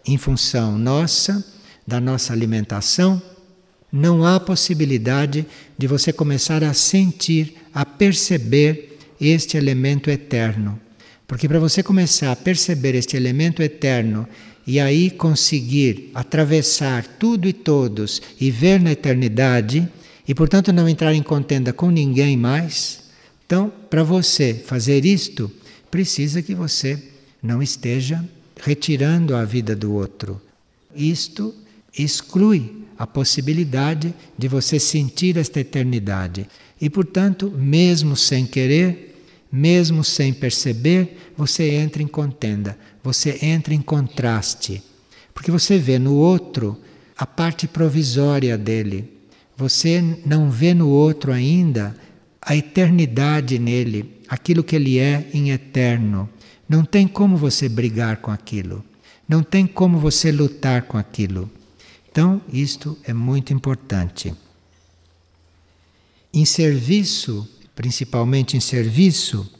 em 0.05 0.17
função 0.17 0.77
nossa, 0.77 1.45
da 1.85 1.99
nossa 1.99 2.33
alimentação, 2.33 3.21
não 3.93 4.25
há 4.25 4.39
possibilidade 4.39 5.45
de 5.77 5.85
você 5.85 6.11
começar 6.11 6.63
a 6.63 6.73
sentir, 6.73 7.53
a 7.71 7.85
perceber 7.85 8.97
este 9.21 9.55
elemento 9.55 10.09
eterno. 10.09 10.79
Porque 11.27 11.47
para 11.47 11.59
você 11.59 11.83
começar 11.83 12.31
a 12.31 12.35
perceber 12.35 12.95
este 12.95 13.15
elemento 13.15 13.61
eterno 13.61 14.27
e 14.65 14.79
aí 14.79 15.11
conseguir 15.11 16.09
atravessar 16.15 17.05
tudo 17.19 17.47
e 17.47 17.53
todos 17.53 18.19
e 18.41 18.49
ver 18.49 18.79
na 18.79 18.91
eternidade, 18.91 19.87
e 20.27 20.33
portanto 20.33 20.73
não 20.73 20.89
entrar 20.89 21.13
em 21.13 21.21
contenda 21.21 21.71
com 21.71 21.91
ninguém 21.91 22.35
mais, 22.35 23.03
então, 23.45 23.71
para 23.89 24.03
você 24.03 24.53
fazer 24.53 25.05
isto, 25.05 25.51
precisa 25.91 26.41
que 26.41 26.55
você 26.55 26.97
não 27.41 27.61
esteja 27.61 28.23
retirando 28.59 29.35
a 29.35 29.45
vida 29.45 29.75
do 29.75 29.93
outro. 29.93 30.41
Isto 30.95 31.53
exclui 31.95 32.82
a 33.03 33.07
possibilidade 33.07 34.13
de 34.37 34.47
você 34.47 34.79
sentir 34.79 35.35
esta 35.35 35.59
eternidade. 35.59 36.47
E, 36.79 36.89
portanto, 36.89 37.51
mesmo 37.51 38.15
sem 38.15 38.45
querer, 38.45 39.21
mesmo 39.51 40.05
sem 40.05 40.33
perceber, 40.33 41.17
você 41.35 41.71
entra 41.71 42.01
em 42.01 42.07
contenda, 42.07 42.77
você 43.03 43.39
entra 43.45 43.73
em 43.73 43.81
contraste. 43.81 44.81
Porque 45.33 45.51
você 45.51 45.77
vê 45.77 45.99
no 45.99 46.13
outro 46.13 46.79
a 47.17 47.25
parte 47.25 47.67
provisória 47.67 48.57
dele. 48.57 49.11
Você 49.57 50.01
não 50.25 50.49
vê 50.49 50.73
no 50.73 50.87
outro 50.87 51.33
ainda 51.33 51.93
a 52.41 52.55
eternidade 52.55 53.59
nele, 53.59 54.21
aquilo 54.29 54.63
que 54.63 54.77
ele 54.77 54.97
é 54.97 55.27
em 55.33 55.51
eterno. 55.51 56.29
Não 56.69 56.85
tem 56.85 57.05
como 57.05 57.35
você 57.35 57.67
brigar 57.67 58.17
com 58.17 58.31
aquilo. 58.31 58.81
Não 59.27 59.43
tem 59.43 59.67
como 59.67 59.99
você 59.99 60.31
lutar 60.31 60.83
com 60.83 60.97
aquilo. 60.97 61.51
Então, 62.13 62.39
isto 62.47 62.95
é 63.05 63.11
muito 63.11 63.51
importante. 63.53 64.35
Em 66.31 66.45
serviço, 66.45 67.49
principalmente 67.73 68.55
em 68.55 68.59
serviço, 68.59 69.51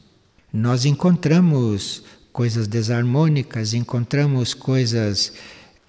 nós 0.52 0.84
encontramos 0.84 2.04
coisas 2.32 2.68
desarmônicas, 2.68 3.74
encontramos 3.74 4.54
coisas 4.54 5.32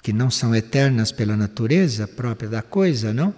que 0.01 0.11
não 0.11 0.31
são 0.31 0.55
eternas 0.55 1.11
pela 1.11 1.37
natureza 1.37 2.07
própria 2.07 2.49
da 2.49 2.63
coisa, 2.63 3.13
não? 3.13 3.31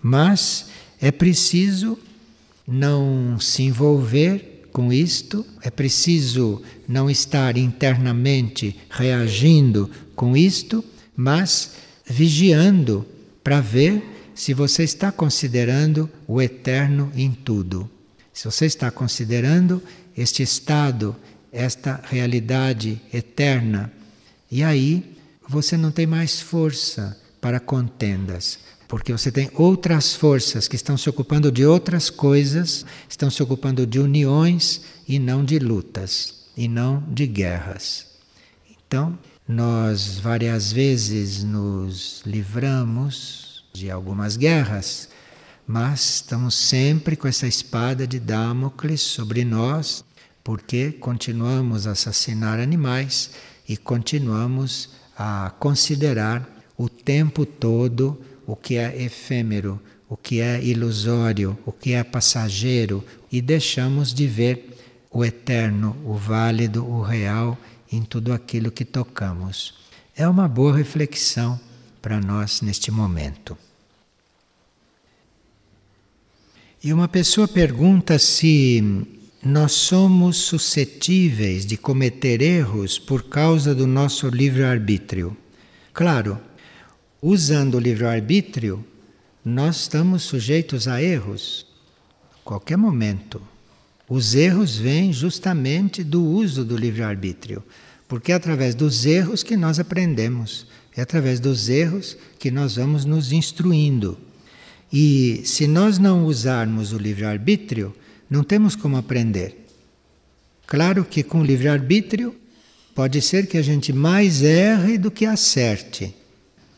Mas 0.00 0.70
é 1.02 1.12
preciso 1.12 1.98
não 2.66 3.38
se 3.38 3.62
envolver 3.62 4.68
com 4.72 4.90
isto, 4.90 5.44
é 5.60 5.70
preciso 5.70 6.62
não 6.88 7.10
estar 7.10 7.58
internamente 7.58 8.74
reagindo 8.88 9.90
com 10.16 10.34
isto, 10.34 10.82
mas 11.14 11.74
vigiando 12.10 13.06
para 13.42 13.60
ver 13.60 14.02
se 14.34 14.52
você 14.52 14.82
está 14.82 15.12
considerando 15.12 16.10
o 16.26 16.42
eterno 16.42 17.12
em 17.14 17.30
tudo. 17.30 17.88
Se 18.32 18.46
você 18.46 18.66
está 18.66 18.90
considerando 18.90 19.80
este 20.16 20.42
estado, 20.42 21.14
esta 21.52 22.00
realidade 22.04 23.00
eterna, 23.14 23.92
e 24.50 24.62
aí 24.62 25.16
você 25.48 25.76
não 25.76 25.92
tem 25.92 26.06
mais 26.06 26.40
força 26.40 27.16
para 27.40 27.60
contendas, 27.60 28.58
porque 28.88 29.12
você 29.12 29.30
tem 29.30 29.48
outras 29.54 30.14
forças 30.14 30.66
que 30.66 30.76
estão 30.76 30.96
se 30.96 31.08
ocupando 31.08 31.50
de 31.52 31.64
outras 31.64 32.10
coisas, 32.10 32.84
estão 33.08 33.30
se 33.30 33.42
ocupando 33.42 33.86
de 33.86 34.00
uniões 34.00 34.82
e 35.06 35.18
não 35.18 35.44
de 35.44 35.58
lutas, 35.60 36.46
e 36.56 36.66
não 36.66 37.04
de 37.08 37.26
guerras. 37.26 38.06
Então, 38.68 39.16
nós 39.50 40.20
várias 40.20 40.72
vezes 40.72 41.42
nos 41.42 42.22
livramos 42.24 43.64
de 43.72 43.90
algumas 43.90 44.36
guerras, 44.36 45.08
mas 45.66 46.14
estamos 46.14 46.54
sempre 46.54 47.16
com 47.16 47.26
essa 47.26 47.48
espada 47.48 48.06
de 48.06 48.20
Damocles 48.20 49.00
sobre 49.00 49.44
nós, 49.44 50.04
porque 50.44 50.92
continuamos 50.92 51.88
a 51.88 51.92
assassinar 51.92 52.60
animais 52.60 53.32
e 53.68 53.76
continuamos 53.76 54.90
a 55.18 55.52
considerar 55.58 56.48
o 56.78 56.88
tempo 56.88 57.44
todo 57.44 58.20
o 58.46 58.54
que 58.54 58.76
é 58.76 59.02
efêmero, 59.02 59.80
o 60.08 60.16
que 60.16 60.40
é 60.40 60.62
ilusório, 60.62 61.58
o 61.66 61.72
que 61.72 61.92
é 61.92 62.04
passageiro 62.04 63.04
e 63.32 63.42
deixamos 63.42 64.14
de 64.14 64.28
ver 64.28 64.78
o 65.10 65.24
eterno, 65.24 65.96
o 66.04 66.14
válido, 66.14 66.86
o 66.86 67.02
real 67.02 67.58
em 67.90 68.02
tudo 68.02 68.32
aquilo 68.32 68.70
que 68.70 68.84
tocamos. 68.84 69.74
É 70.14 70.26
uma 70.28 70.46
boa 70.46 70.76
reflexão 70.76 71.58
para 72.00 72.20
nós 72.20 72.60
neste 72.60 72.90
momento. 72.90 73.56
E 76.82 76.92
uma 76.92 77.08
pessoa 77.08 77.46
pergunta 77.46 78.18
se 78.18 79.06
nós 79.42 79.72
somos 79.72 80.36
suscetíveis 80.36 81.66
de 81.66 81.76
cometer 81.76 82.40
erros 82.40 82.98
por 82.98 83.24
causa 83.24 83.74
do 83.74 83.86
nosso 83.86 84.28
livre-arbítrio. 84.28 85.36
Claro, 85.92 86.38
usando 87.20 87.74
o 87.74 87.80
livre-arbítrio, 87.80 88.84
nós 89.44 89.82
estamos 89.82 90.22
sujeitos 90.22 90.86
a 90.88 91.02
erros 91.02 91.66
a 92.32 92.44
qualquer 92.44 92.76
momento. 92.76 93.42
Os 94.10 94.34
erros 94.34 94.76
vêm 94.76 95.12
justamente 95.12 96.02
do 96.02 96.24
uso 96.24 96.64
do 96.64 96.76
livre-arbítrio, 96.76 97.62
porque 98.08 98.32
é 98.32 98.34
através 98.34 98.74
dos 98.74 99.06
erros 99.06 99.44
que 99.44 99.56
nós 99.56 99.78
aprendemos, 99.78 100.66
é 100.96 101.00
através 101.00 101.38
dos 101.38 101.68
erros 101.68 102.16
que 102.36 102.50
nós 102.50 102.74
vamos 102.74 103.04
nos 103.04 103.30
instruindo. 103.30 104.18
E 104.92 105.42
se 105.44 105.68
nós 105.68 105.96
não 105.96 106.26
usarmos 106.26 106.92
o 106.92 106.98
livre-arbítrio, 106.98 107.94
não 108.28 108.42
temos 108.42 108.74
como 108.74 108.96
aprender. 108.96 109.64
Claro 110.66 111.04
que 111.04 111.22
com 111.22 111.40
o 111.40 111.44
livre-arbítrio 111.44 112.34
pode 112.96 113.22
ser 113.22 113.46
que 113.46 113.58
a 113.58 113.62
gente 113.62 113.92
mais 113.92 114.42
erre 114.42 114.98
do 114.98 115.12
que 115.12 115.24
acerte. 115.24 116.12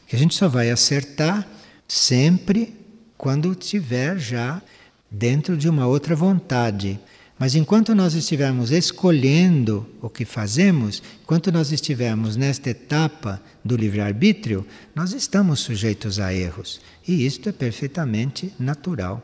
Que 0.07 0.17
a 0.17 0.19
gente 0.19 0.35
só 0.35 0.49
vai 0.49 0.71
acertar 0.71 1.49
sempre 1.89 2.75
quando 3.17 3.53
estiver 3.53 4.19
já 4.19 4.61
dentro 5.11 5.57
de 5.57 5.67
uma 5.67 5.87
outra 5.87 6.15
vontade. 6.15 7.01
Mas 7.39 7.55
enquanto 7.55 7.95
nós 7.95 8.15
estivermos 8.15 8.71
escolhendo 8.71 9.87
o 10.01 10.09
que 10.09 10.25
fazemos, 10.25 11.03
enquanto 11.23 11.51
nós 11.51 11.73
estivermos 11.73 12.37
nesta 12.37 12.71
etapa 12.71 13.43
do 13.65 13.77
livre-arbítrio, 13.77 14.67
nós 14.95 15.13
estamos 15.13 15.61
sujeitos 15.61 16.21
a 16.21 16.33
erros. 16.33 16.81
E 17.07 17.27
isto 17.27 17.49
é 17.49 17.53
perfeitamente 17.53 18.53
natural. 18.59 19.23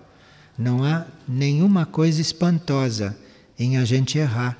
Não 0.58 0.82
há 0.82 1.06
nenhuma 1.28 1.86
coisa 1.86 2.20
espantosa 2.20 3.16
em 3.58 3.76
a 3.76 3.84
gente 3.84 4.18
errar. 4.18 4.58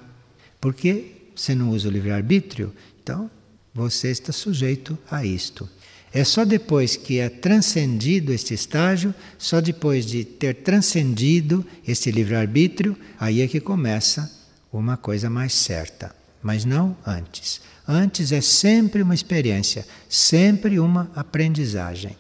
Porque 0.60 1.16
você 1.34 1.54
não 1.54 1.70
usa 1.70 1.88
o 1.88 1.92
livre-arbítrio, 1.92 2.72
então 3.02 3.30
você 3.74 4.10
está 4.10 4.32
sujeito 4.32 4.98
a 5.10 5.24
isto. 5.24 5.68
É 6.12 6.24
só 6.24 6.44
depois 6.44 6.96
que 6.96 7.18
é 7.18 7.28
transcendido 7.28 8.32
este 8.32 8.54
estágio, 8.54 9.14
só 9.36 9.60
depois 9.60 10.06
de 10.06 10.24
ter 10.24 10.54
transcendido 10.54 11.64
este 11.86 12.10
livre-arbítrio, 12.10 12.96
aí 13.18 13.40
é 13.42 13.48
que 13.48 13.60
começa 13.60 14.30
uma 14.72 14.96
coisa 14.96 15.28
mais 15.28 15.52
certa. 15.52 16.14
Mas 16.42 16.64
não 16.64 16.96
antes. 17.06 17.60
Antes 17.86 18.32
é 18.32 18.40
sempre 18.40 19.02
uma 19.02 19.14
experiência, 19.14 19.86
sempre 20.08 20.78
uma 20.78 21.10
aprendizagem. 21.14 22.16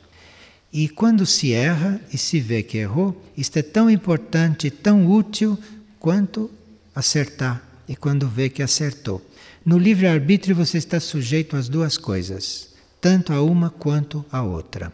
E 0.72 0.88
quando 0.88 1.24
se 1.24 1.52
erra 1.52 2.00
e 2.12 2.18
se 2.18 2.40
vê 2.40 2.62
que 2.62 2.78
errou, 2.78 3.22
isto 3.36 3.56
é 3.56 3.62
tão 3.62 3.88
importante, 3.88 4.70
tão 4.70 5.06
útil 5.06 5.58
quanto 5.98 6.50
acertar 6.94 7.62
e 7.88 7.96
quando 7.96 8.28
vê 8.28 8.50
que 8.50 8.62
acertou. 8.62 9.24
No 9.64 9.78
livre-arbítrio 9.78 10.54
você 10.54 10.78
está 10.78 11.00
sujeito 11.00 11.56
às 11.56 11.68
duas 11.68 11.96
coisas, 11.96 12.67
tanto 13.00 13.32
a 13.32 13.42
uma 13.42 13.70
quanto 13.70 14.24
a 14.30 14.42
outra. 14.42 14.92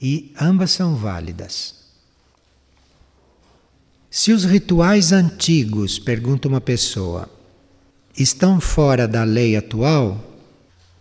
E 0.00 0.32
ambas 0.40 0.70
são 0.70 0.96
válidas. 0.96 1.74
Se 4.10 4.32
os 4.32 4.44
rituais 4.44 5.12
antigos, 5.12 5.98
pergunta 5.98 6.48
uma 6.48 6.60
pessoa, 6.60 7.30
estão 8.16 8.60
fora 8.60 9.06
da 9.06 9.22
lei 9.24 9.56
atual, 9.56 10.20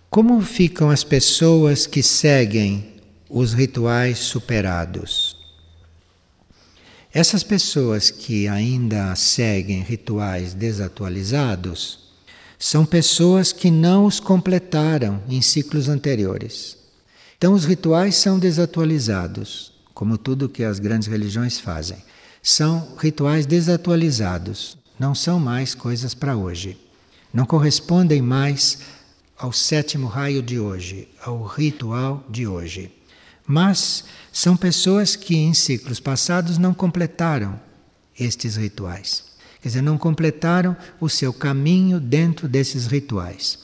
como 0.09 0.41
ficam 0.41 0.89
as 0.89 1.03
pessoas 1.03 1.87
que 1.87 2.03
seguem 2.03 2.95
os 3.29 3.53
rituais 3.53 4.19
superados. 4.19 5.37
Essas 7.11 7.43
pessoas 7.43 8.11
que 8.11 8.47
ainda 8.47 9.15
seguem 9.15 9.81
rituais 9.81 10.53
desatualizados 10.53 12.08
são 12.59 12.85
pessoas 12.85 13.53
que 13.53 13.71
não 13.71 14.05
os 14.05 14.19
completaram 14.19 15.23
em 15.29 15.41
ciclos 15.41 15.87
anteriores. 15.87 16.77
Então, 17.37 17.53
os 17.53 17.63
rituais 17.63 18.15
são 18.15 18.37
desatualizados, 18.37 19.71
como 19.93 20.17
tudo 20.17 20.49
que 20.49 20.61
as 20.61 20.77
grandes 20.77 21.07
religiões 21.07 21.57
fazem. 21.57 21.97
São 22.43 22.95
rituais 22.97 23.45
desatualizados, 23.45 24.77
não 24.99 25.15
são 25.15 25.39
mais 25.39 25.73
coisas 25.73 26.13
para 26.13 26.35
hoje. 26.35 26.77
Não 27.33 27.45
correspondem 27.45 28.21
mais 28.21 28.79
ao 29.37 29.53
sétimo 29.53 30.07
raio 30.07 30.43
de 30.43 30.59
hoje, 30.59 31.07
ao 31.23 31.41
ritual 31.45 32.25
de 32.29 32.45
hoje. 32.45 32.91
Mas 33.47 34.03
são 34.33 34.57
pessoas 34.57 35.15
que 35.15 35.35
em 35.37 35.53
ciclos 35.53 36.01
passados 36.01 36.57
não 36.57 36.73
completaram 36.73 37.57
estes 38.19 38.57
rituais. 38.57 39.28
Quer 39.61 39.69
dizer, 39.69 39.81
não 39.81 39.97
completaram 39.97 40.75
o 40.99 41.09
seu 41.09 41.33
caminho 41.33 41.99
dentro 41.99 42.47
desses 42.47 42.87
rituais. 42.87 43.59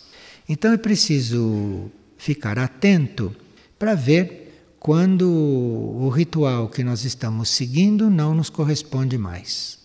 Então 0.48 0.72
é 0.74 0.78
preciso 0.78 1.90
ficar 2.18 2.60
atento 2.60 3.36
para 3.80 3.96
ver 3.96 4.46
quando 4.80 5.28
o 5.30 6.10
ritual 6.10 6.70
que 6.70 6.84
nós 6.84 7.06
estamos 7.06 7.50
seguindo 7.50 8.10
não 8.10 8.36
nos 8.36 8.50
corresponde 8.50 9.18
mais. 9.18 9.80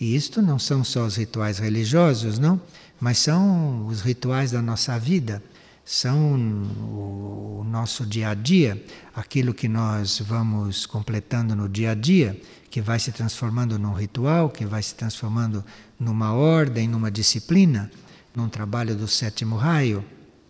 E 0.00 0.14
isto 0.14 0.40
não 0.42 0.58
são 0.58 0.84
só 0.84 1.06
os 1.06 1.16
rituais 1.16 1.58
religiosos, 1.58 2.38
não, 2.38 2.60
mas 3.00 3.18
são 3.18 3.86
os 3.86 4.00
rituais 4.00 4.52
da 4.52 4.62
nossa 4.62 4.98
vida 4.98 5.42
são 5.84 6.34
o 6.34 7.64
nosso 7.64 8.06
dia 8.06 8.30
a 8.30 8.34
dia, 8.34 8.82
aquilo 9.14 9.52
que 9.52 9.68
nós 9.68 10.20
vamos 10.20 10.86
completando 10.86 11.56
no 11.56 11.68
dia 11.68 11.90
a 11.90 11.94
dia, 11.94 12.40
que 12.70 12.80
vai 12.80 12.98
se 12.98 13.12
transformando 13.12 13.78
num 13.78 13.92
ritual, 13.92 14.48
que 14.48 14.64
vai 14.64 14.82
se 14.82 14.94
transformando 14.94 15.64
numa 15.98 16.32
ordem, 16.32 16.88
numa 16.88 17.10
disciplina, 17.10 17.90
num 18.34 18.48
trabalho 18.48 18.94
do 18.94 19.08
sétimo 19.08 19.56
raio. 19.56 20.04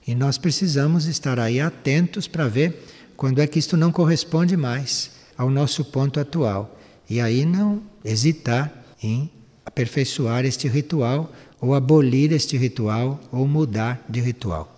E 0.07 0.15
nós 0.15 0.39
precisamos 0.39 1.07
estar 1.07 1.39
aí 1.39 1.61
atentos 1.61 2.29
para 2.29 2.49
ver 2.49 2.87
quando 3.17 3.41
é 3.41 3.47
que 3.47 3.59
isto 3.59 3.77
não 3.77 3.91
corresponde 3.91 4.57
mais 4.57 5.11
ao 5.37 5.51
nosso 5.51 5.85
ponto 5.85 6.21
atual. 6.21 6.79
E 7.09 7.21
aí 7.21 7.45
não 7.45 7.83
hesitar 8.05 8.73
em 9.03 9.31
aperfeiçoar 9.65 10.45
este 10.45 10.69
ritual, 10.69 11.33
ou 11.61 11.75
abolir 11.75 12.33
este 12.33 12.57
ritual, 12.57 13.21
ou 13.31 13.47
mudar 13.47 14.05
de 14.09 14.21
ritual. 14.21 14.72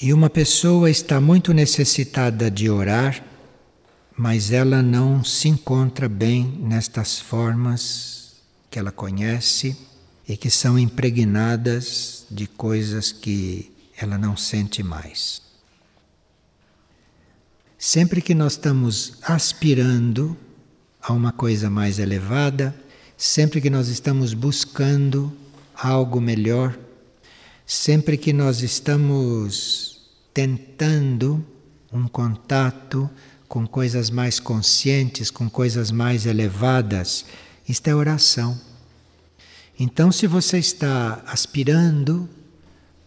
E 0.00 0.12
uma 0.12 0.28
pessoa 0.28 0.90
está 0.90 1.18
muito 1.22 1.54
necessitada 1.54 2.50
de 2.50 2.68
orar, 2.68 3.24
mas 4.14 4.52
ela 4.52 4.82
não 4.82 5.24
se 5.24 5.48
encontra 5.48 6.06
bem 6.06 6.44
nestas 6.60 7.18
formas 7.18 8.34
que 8.70 8.78
ela 8.78 8.92
conhece 8.92 9.74
e 10.28 10.36
que 10.36 10.50
são 10.50 10.78
impregnadas 10.78 12.26
de 12.30 12.46
coisas 12.46 13.10
que 13.10 13.72
ela 13.96 14.18
não 14.18 14.36
sente 14.36 14.82
mais. 14.82 15.40
Sempre 17.78 18.20
que 18.20 18.34
nós 18.34 18.52
estamos 18.52 19.14
aspirando 19.22 20.36
a 21.00 21.14
uma 21.14 21.32
coisa 21.32 21.70
mais 21.70 21.98
elevada, 21.98 22.74
sempre 23.16 23.62
que 23.62 23.70
nós 23.70 23.88
estamos 23.88 24.34
buscando 24.34 25.32
algo 25.74 26.20
melhor, 26.20 26.76
sempre 27.66 28.16
que 28.16 28.32
nós 28.32 28.62
estamos 28.62 30.00
tentando 30.32 31.44
um 31.92 32.06
contato 32.06 33.10
com 33.48 33.66
coisas 33.66 34.08
mais 34.08 34.38
conscientes, 34.38 35.30
com 35.30 35.50
coisas 35.50 35.90
mais 35.90 36.26
elevadas. 36.26 37.24
Isto 37.68 37.88
é 37.88 37.94
oração. 37.94 38.56
Então, 39.78 40.12
se 40.12 40.28
você 40.28 40.58
está 40.58 41.22
aspirando 41.26 42.28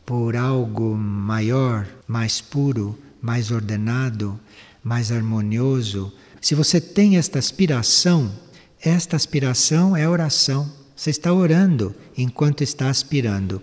por 0.06 0.36
algo 0.36 0.96
maior, 0.96 1.88
mais 2.06 2.42
puro, 2.42 3.00
mais 3.22 3.52
ordenado, 3.52 4.40
mais 4.84 5.12
harmonioso, 5.12 6.12
se 6.42 6.54
você 6.54 6.82
tem 6.82 7.18
esta 7.18 7.40
aspiração, 7.40 8.32
esta 8.82 9.16
aspiração 9.16 9.96
é 9.96 10.08
oração. 10.08 10.70
Você 10.96 11.12
está 11.12 11.34
orando 11.34 11.96
enquanto 12.18 12.62
está 12.62 12.90
aspirando. 12.90 13.62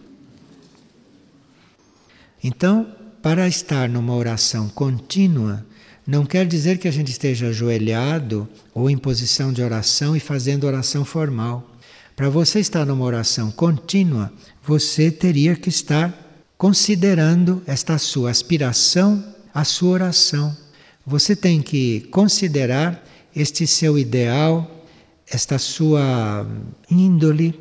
Então, 2.42 2.86
para 3.22 3.48
estar 3.48 3.88
numa 3.88 4.14
oração 4.14 4.68
contínua, 4.68 5.64
não 6.06 6.24
quer 6.24 6.46
dizer 6.46 6.78
que 6.78 6.86
a 6.86 6.90
gente 6.92 7.10
esteja 7.10 7.48
ajoelhado 7.48 8.48
ou 8.72 8.88
em 8.88 8.96
posição 8.96 9.52
de 9.52 9.60
oração 9.62 10.14
e 10.14 10.20
fazendo 10.20 10.64
oração 10.64 11.04
formal. 11.04 11.68
Para 12.14 12.30
você 12.30 12.60
estar 12.60 12.86
numa 12.86 13.04
oração 13.04 13.50
contínua, 13.50 14.32
você 14.64 15.10
teria 15.10 15.56
que 15.56 15.68
estar 15.68 16.14
considerando 16.56 17.62
esta 17.66 17.98
sua 17.98 18.30
aspiração, 18.30 19.22
a 19.52 19.64
sua 19.64 19.90
oração. 19.90 20.56
Você 21.04 21.34
tem 21.34 21.60
que 21.60 22.02
considerar 22.10 23.04
este 23.34 23.66
seu 23.66 23.98
ideal, 23.98 24.84
esta 25.28 25.58
sua 25.58 26.46
índole. 26.90 27.58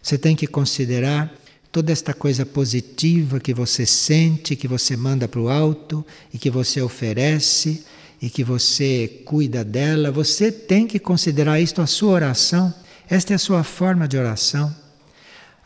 Você 0.00 0.16
tem 0.16 0.34
que 0.34 0.46
considerar 0.46 1.32
toda 1.70 1.92
esta 1.92 2.14
coisa 2.14 2.46
positiva 2.46 3.40
que 3.40 3.52
você 3.52 3.84
sente, 3.84 4.56
que 4.56 4.68
você 4.68 4.96
manda 4.96 5.28
para 5.28 5.40
o 5.40 5.48
alto 5.48 6.04
e 6.32 6.38
que 6.38 6.50
você 6.50 6.80
oferece 6.80 7.84
e 8.20 8.28
que 8.28 8.42
você 8.42 9.22
cuida 9.24 9.64
dela, 9.64 10.10
você 10.10 10.50
tem 10.50 10.86
que 10.86 10.98
considerar 10.98 11.60
isto 11.60 11.80
a 11.80 11.86
sua 11.86 12.12
oração. 12.12 12.74
Esta 13.08 13.32
é 13.32 13.36
a 13.36 13.38
sua 13.38 13.62
forma 13.62 14.08
de 14.08 14.16
oração. 14.16 14.74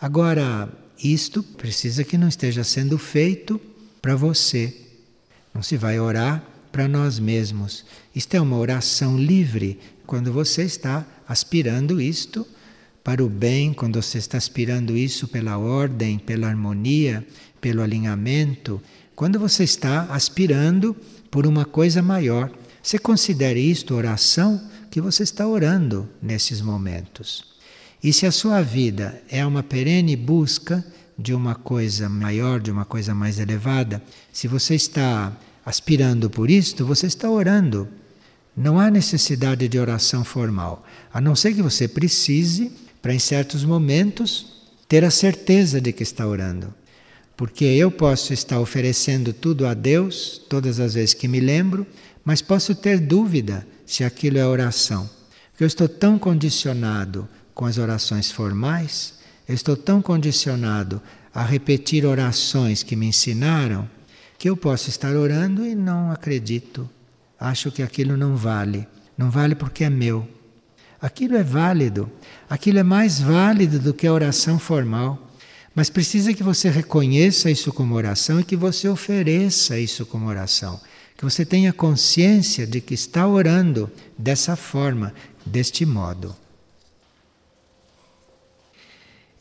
Agora, 0.00 0.68
isto 1.02 1.42
precisa 1.42 2.04
que 2.04 2.18
não 2.18 2.28
esteja 2.28 2.62
sendo 2.62 2.98
feito 2.98 3.60
para 4.00 4.14
você. 4.14 4.76
Não 5.54 5.62
se 5.62 5.76
vai 5.76 5.98
orar 5.98 6.44
para 6.70 6.88
nós 6.88 7.18
mesmos. 7.18 7.84
Isto 8.14 8.34
é 8.34 8.40
uma 8.40 8.56
oração 8.58 9.16
livre 9.16 9.78
quando 10.06 10.32
você 10.32 10.62
está 10.62 11.06
aspirando 11.26 12.00
isto 12.00 12.46
para 13.04 13.24
o 13.24 13.28
bem, 13.28 13.72
quando 13.72 14.00
você 14.00 14.18
está 14.18 14.38
aspirando 14.38 14.96
isso 14.96 15.26
pela 15.26 15.58
ordem, 15.58 16.18
pela 16.18 16.48
harmonia, 16.48 17.26
pelo 17.60 17.82
alinhamento, 17.82 18.80
quando 19.14 19.38
você 19.38 19.64
está 19.64 20.02
aspirando 20.10 20.96
por 21.30 21.46
uma 21.46 21.64
coisa 21.64 22.02
maior. 22.02 22.50
Você 22.82 22.98
considere 22.98 23.60
isto 23.60 23.94
oração 23.94 24.60
que 24.90 25.00
você 25.00 25.22
está 25.22 25.46
orando 25.46 26.08
nesses 26.20 26.60
momentos. 26.60 27.44
E 28.02 28.12
se 28.12 28.26
a 28.26 28.32
sua 28.32 28.60
vida 28.62 29.22
é 29.28 29.44
uma 29.46 29.62
perene 29.62 30.16
busca 30.16 30.84
de 31.16 31.32
uma 31.32 31.54
coisa 31.54 32.08
maior, 32.08 32.60
de 32.60 32.70
uma 32.70 32.84
coisa 32.84 33.14
mais 33.14 33.38
elevada, 33.38 34.02
se 34.32 34.48
você 34.48 34.74
está 34.74 35.32
aspirando 35.64 36.28
por 36.28 36.50
isto, 36.50 36.84
você 36.84 37.06
está 37.06 37.30
orando. 37.30 37.88
Não 38.56 38.78
há 38.78 38.90
necessidade 38.90 39.68
de 39.68 39.78
oração 39.78 40.24
formal, 40.24 40.84
a 41.12 41.20
não 41.20 41.34
ser 41.34 41.54
que 41.54 41.62
você 41.62 41.86
precise 41.88 42.72
para 43.02 43.12
em 43.12 43.18
certos 43.18 43.64
momentos 43.64 44.46
ter 44.88 45.04
a 45.04 45.10
certeza 45.10 45.80
de 45.80 45.92
que 45.92 46.04
está 46.04 46.26
orando. 46.26 46.72
Porque 47.36 47.64
eu 47.64 47.90
posso 47.90 48.32
estar 48.32 48.60
oferecendo 48.60 49.32
tudo 49.32 49.66
a 49.66 49.74
Deus 49.74 50.40
todas 50.48 50.78
as 50.78 50.94
vezes 50.94 51.12
que 51.12 51.26
me 51.26 51.40
lembro, 51.40 51.84
mas 52.24 52.40
posso 52.40 52.74
ter 52.74 53.00
dúvida 53.00 53.66
se 53.84 54.04
aquilo 54.04 54.38
é 54.38 54.46
oração. 54.46 55.10
Porque 55.50 55.64
eu 55.64 55.66
estou 55.66 55.88
tão 55.88 56.18
condicionado 56.18 57.28
com 57.52 57.66
as 57.66 57.78
orações 57.78 58.30
formais, 58.30 59.14
eu 59.48 59.54
estou 59.54 59.76
tão 59.76 60.00
condicionado 60.00 61.02
a 61.34 61.42
repetir 61.42 62.06
orações 62.06 62.82
que 62.82 62.94
me 62.94 63.06
ensinaram, 63.06 63.88
que 64.38 64.48
eu 64.48 64.56
posso 64.56 64.88
estar 64.88 65.14
orando 65.16 65.66
e 65.66 65.74
não 65.74 66.12
acredito. 66.12 66.88
Acho 67.38 67.72
que 67.72 67.82
aquilo 67.82 68.16
não 68.16 68.36
vale. 68.36 68.86
Não 69.16 69.30
vale 69.30 69.54
porque 69.54 69.84
é 69.84 69.90
meu. 69.90 70.28
Aquilo 71.02 71.36
é 71.36 71.42
válido, 71.42 72.08
aquilo 72.48 72.78
é 72.78 72.84
mais 72.84 73.20
válido 73.20 73.80
do 73.80 73.92
que 73.92 74.06
a 74.06 74.12
oração 74.12 74.56
formal. 74.56 75.32
Mas 75.74 75.90
precisa 75.90 76.32
que 76.32 76.44
você 76.44 76.70
reconheça 76.70 77.50
isso 77.50 77.72
como 77.72 77.96
oração 77.96 78.38
e 78.38 78.44
que 78.44 78.54
você 78.54 78.88
ofereça 78.88 79.76
isso 79.80 80.06
como 80.06 80.28
oração. 80.28 80.80
Que 81.16 81.24
você 81.24 81.44
tenha 81.44 81.72
consciência 81.72 82.64
de 82.64 82.80
que 82.80 82.94
está 82.94 83.26
orando 83.26 83.90
dessa 84.16 84.54
forma, 84.54 85.12
deste 85.44 85.84
modo. 85.84 86.36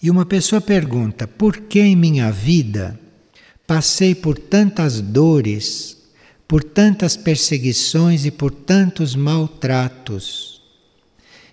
E 0.01 0.09
uma 0.09 0.25
pessoa 0.25 0.59
pergunta: 0.59 1.27
por 1.27 1.57
que 1.57 1.79
em 1.79 1.95
minha 1.95 2.31
vida 2.31 2.99
passei 3.67 4.15
por 4.15 4.35
tantas 4.35 4.99
dores, 4.99 5.95
por 6.47 6.63
tantas 6.63 7.15
perseguições 7.15 8.25
e 8.25 8.31
por 8.31 8.49
tantos 8.51 9.15
maltratos? 9.15 10.50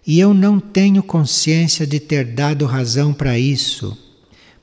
E 0.08 0.18
eu 0.18 0.32
não 0.32 0.58
tenho 0.58 1.02
consciência 1.02 1.86
de 1.86 2.00
ter 2.00 2.24
dado 2.24 2.64
razão 2.64 3.12
para 3.12 3.38
isso, 3.38 3.94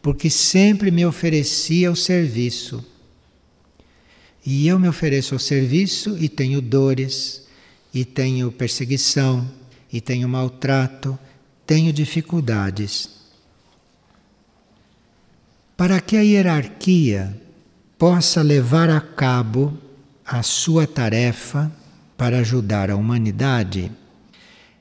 porque 0.02 0.28
sempre 0.28 0.90
me 0.90 1.06
oferecia 1.06 1.92
o 1.92 1.96
serviço. 1.96 2.84
E 4.44 4.68
eu 4.68 4.80
me 4.80 4.88
ofereço 4.88 5.36
ao 5.36 5.40
serviço 5.40 6.18
e 6.20 6.28
tenho 6.28 6.60
dores, 6.64 7.46
e 7.94 8.04
tenho 8.04 8.52
perseguição, 8.52 9.48
e 9.94 10.02
tenho 10.02 10.28
maltrato, 10.28 11.18
tenho 11.64 11.94
dificuldades. 11.94 13.08
Para 15.78 16.02
que 16.02 16.18
a 16.18 16.22
hierarquia 16.22 17.40
possa 18.00 18.42
levar 18.42 18.90
a 18.90 19.00
cabo 19.00 19.78
a 20.26 20.42
sua 20.42 20.88
tarefa 20.88 21.72
para 22.18 22.40
ajudar 22.40 22.90
a 22.90 22.96
humanidade, 22.96 23.92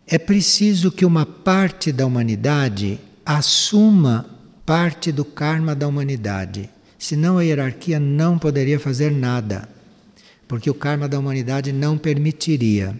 é 0.06 0.18
preciso 0.18 0.92
que 0.92 1.04
uma 1.04 1.24
parte 1.24 1.90
da 1.90 2.06
humanidade 2.06 3.00
assuma 3.24 4.26
parte 4.66 5.10
do 5.10 5.24
karma 5.24 5.74
da 5.74 5.88
humanidade. 5.88 6.68
Senão 6.98 7.38
a 7.38 7.42
hierarquia 7.42 7.98
não 7.98 8.38
poderia 8.38 8.78
fazer 8.78 9.10
nada, 9.10 9.68
porque 10.46 10.70
o 10.70 10.74
karma 10.74 11.08
da 11.08 11.18
humanidade 11.18 11.72
não 11.72 11.96
permitiria. 11.96 12.94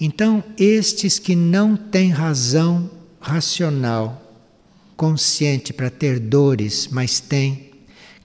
Então, 0.00 0.42
estes 0.58 1.18
que 1.18 1.36
não 1.36 1.76
têm 1.76 2.10
razão 2.10 2.90
racional, 3.20 4.20
consciente 4.96 5.72
para 5.72 5.90
ter 5.90 6.18
dores, 6.18 6.88
mas 6.90 7.20
têm, 7.20 7.70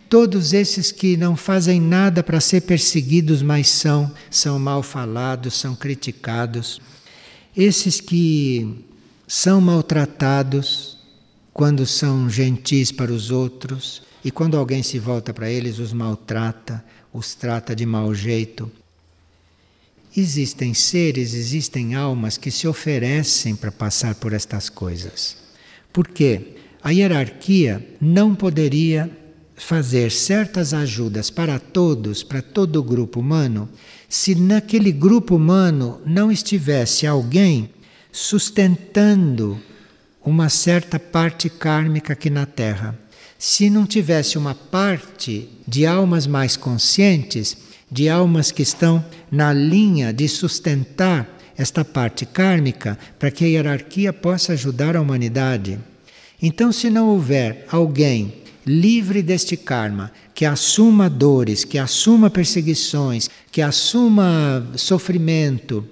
todos 0.10 0.54
esses 0.54 0.92
que 0.92 1.16
não 1.16 1.36
fazem 1.36 1.80
nada 1.80 2.24
para 2.24 2.40
ser 2.40 2.62
perseguidos, 2.62 3.42
mas 3.44 3.70
são, 3.70 4.12
são 4.30 4.60
mal 4.60 4.82
falados, 4.82 5.54
são 5.54 5.76
criticados 5.76 6.82
esses 7.56 8.00
que 8.00 8.86
são 9.28 9.60
maltratados 9.62 10.98
quando 11.54 11.86
são 11.86 12.30
gentis 12.30 12.92
para 12.92 13.12
os 13.12 13.32
outros 13.32 14.02
e 14.24 14.32
quando 14.32 14.58
alguém 14.58 14.82
se 14.84 15.00
volta 15.00 15.34
para 15.34 15.50
eles 15.50 15.80
os 15.80 15.94
maltrata, 15.94 16.84
os 17.14 17.36
trata 17.36 17.76
de 17.76 17.86
mau 17.86 18.14
jeito. 18.14 18.72
Existem 20.16 20.74
seres, 20.74 21.34
existem 21.34 21.96
almas 21.96 22.38
que 22.38 22.50
se 22.50 22.68
oferecem 22.68 23.56
para 23.56 23.72
passar 23.72 24.16
por 24.16 24.34
estas 24.34 24.70
coisas. 24.70 25.38
Porque 25.94 26.56
a 26.82 26.92
hierarquia 26.92 27.86
não 28.00 28.34
poderia 28.34 29.10
fazer 29.56 30.12
certas 30.12 30.74
ajudas 30.74 31.30
para 31.30 31.60
todos, 31.60 32.24
para 32.24 32.42
todo 32.42 32.78
o 32.78 32.84
grupo 32.84 33.20
humano, 33.20 33.70
se 34.10 34.34
naquele 34.34 34.92
grupo 34.92 35.36
humano 35.36 36.02
não 36.04 36.32
estivesse 36.32 37.06
alguém 37.06 37.70
sustentando 38.12 39.62
uma 40.26 40.50
certa 40.50 41.00
parte 41.00 41.48
kármica 41.48 42.14
aqui 42.14 42.30
na 42.30 42.48
Terra. 42.48 42.98
Se 43.38 43.70
não 43.70 43.86
tivesse 43.86 44.38
uma 44.38 44.56
parte 44.56 45.48
de 45.68 45.86
almas 45.86 46.26
mais 46.26 46.58
conscientes, 46.58 47.56
de 47.90 48.10
almas 48.10 48.52
que 48.52 48.64
estão 48.64 49.06
na 49.32 49.54
linha 49.54 50.12
de 50.12 50.28
sustentar 50.28 51.38
esta 51.58 51.86
parte 51.86 52.26
kármica 52.26 52.98
para 53.18 53.30
que 53.30 53.46
a 53.46 53.48
hierarquia 53.48 54.12
possa 54.12 54.54
ajudar 54.54 54.96
a 54.96 55.02
humanidade. 55.02 55.80
Então, 56.42 56.72
se 56.72 56.90
não 56.90 57.10
houver 57.10 57.66
alguém 57.70 58.34
livre 58.66 59.22
deste 59.22 59.58
karma, 59.58 60.12
que 60.34 60.46
assuma 60.46 61.10
dores, 61.10 61.64
que 61.64 61.78
assuma 61.78 62.30
perseguições, 62.30 63.30
que 63.52 63.62
assuma 63.62 64.68
sofrimento, 64.76 65.86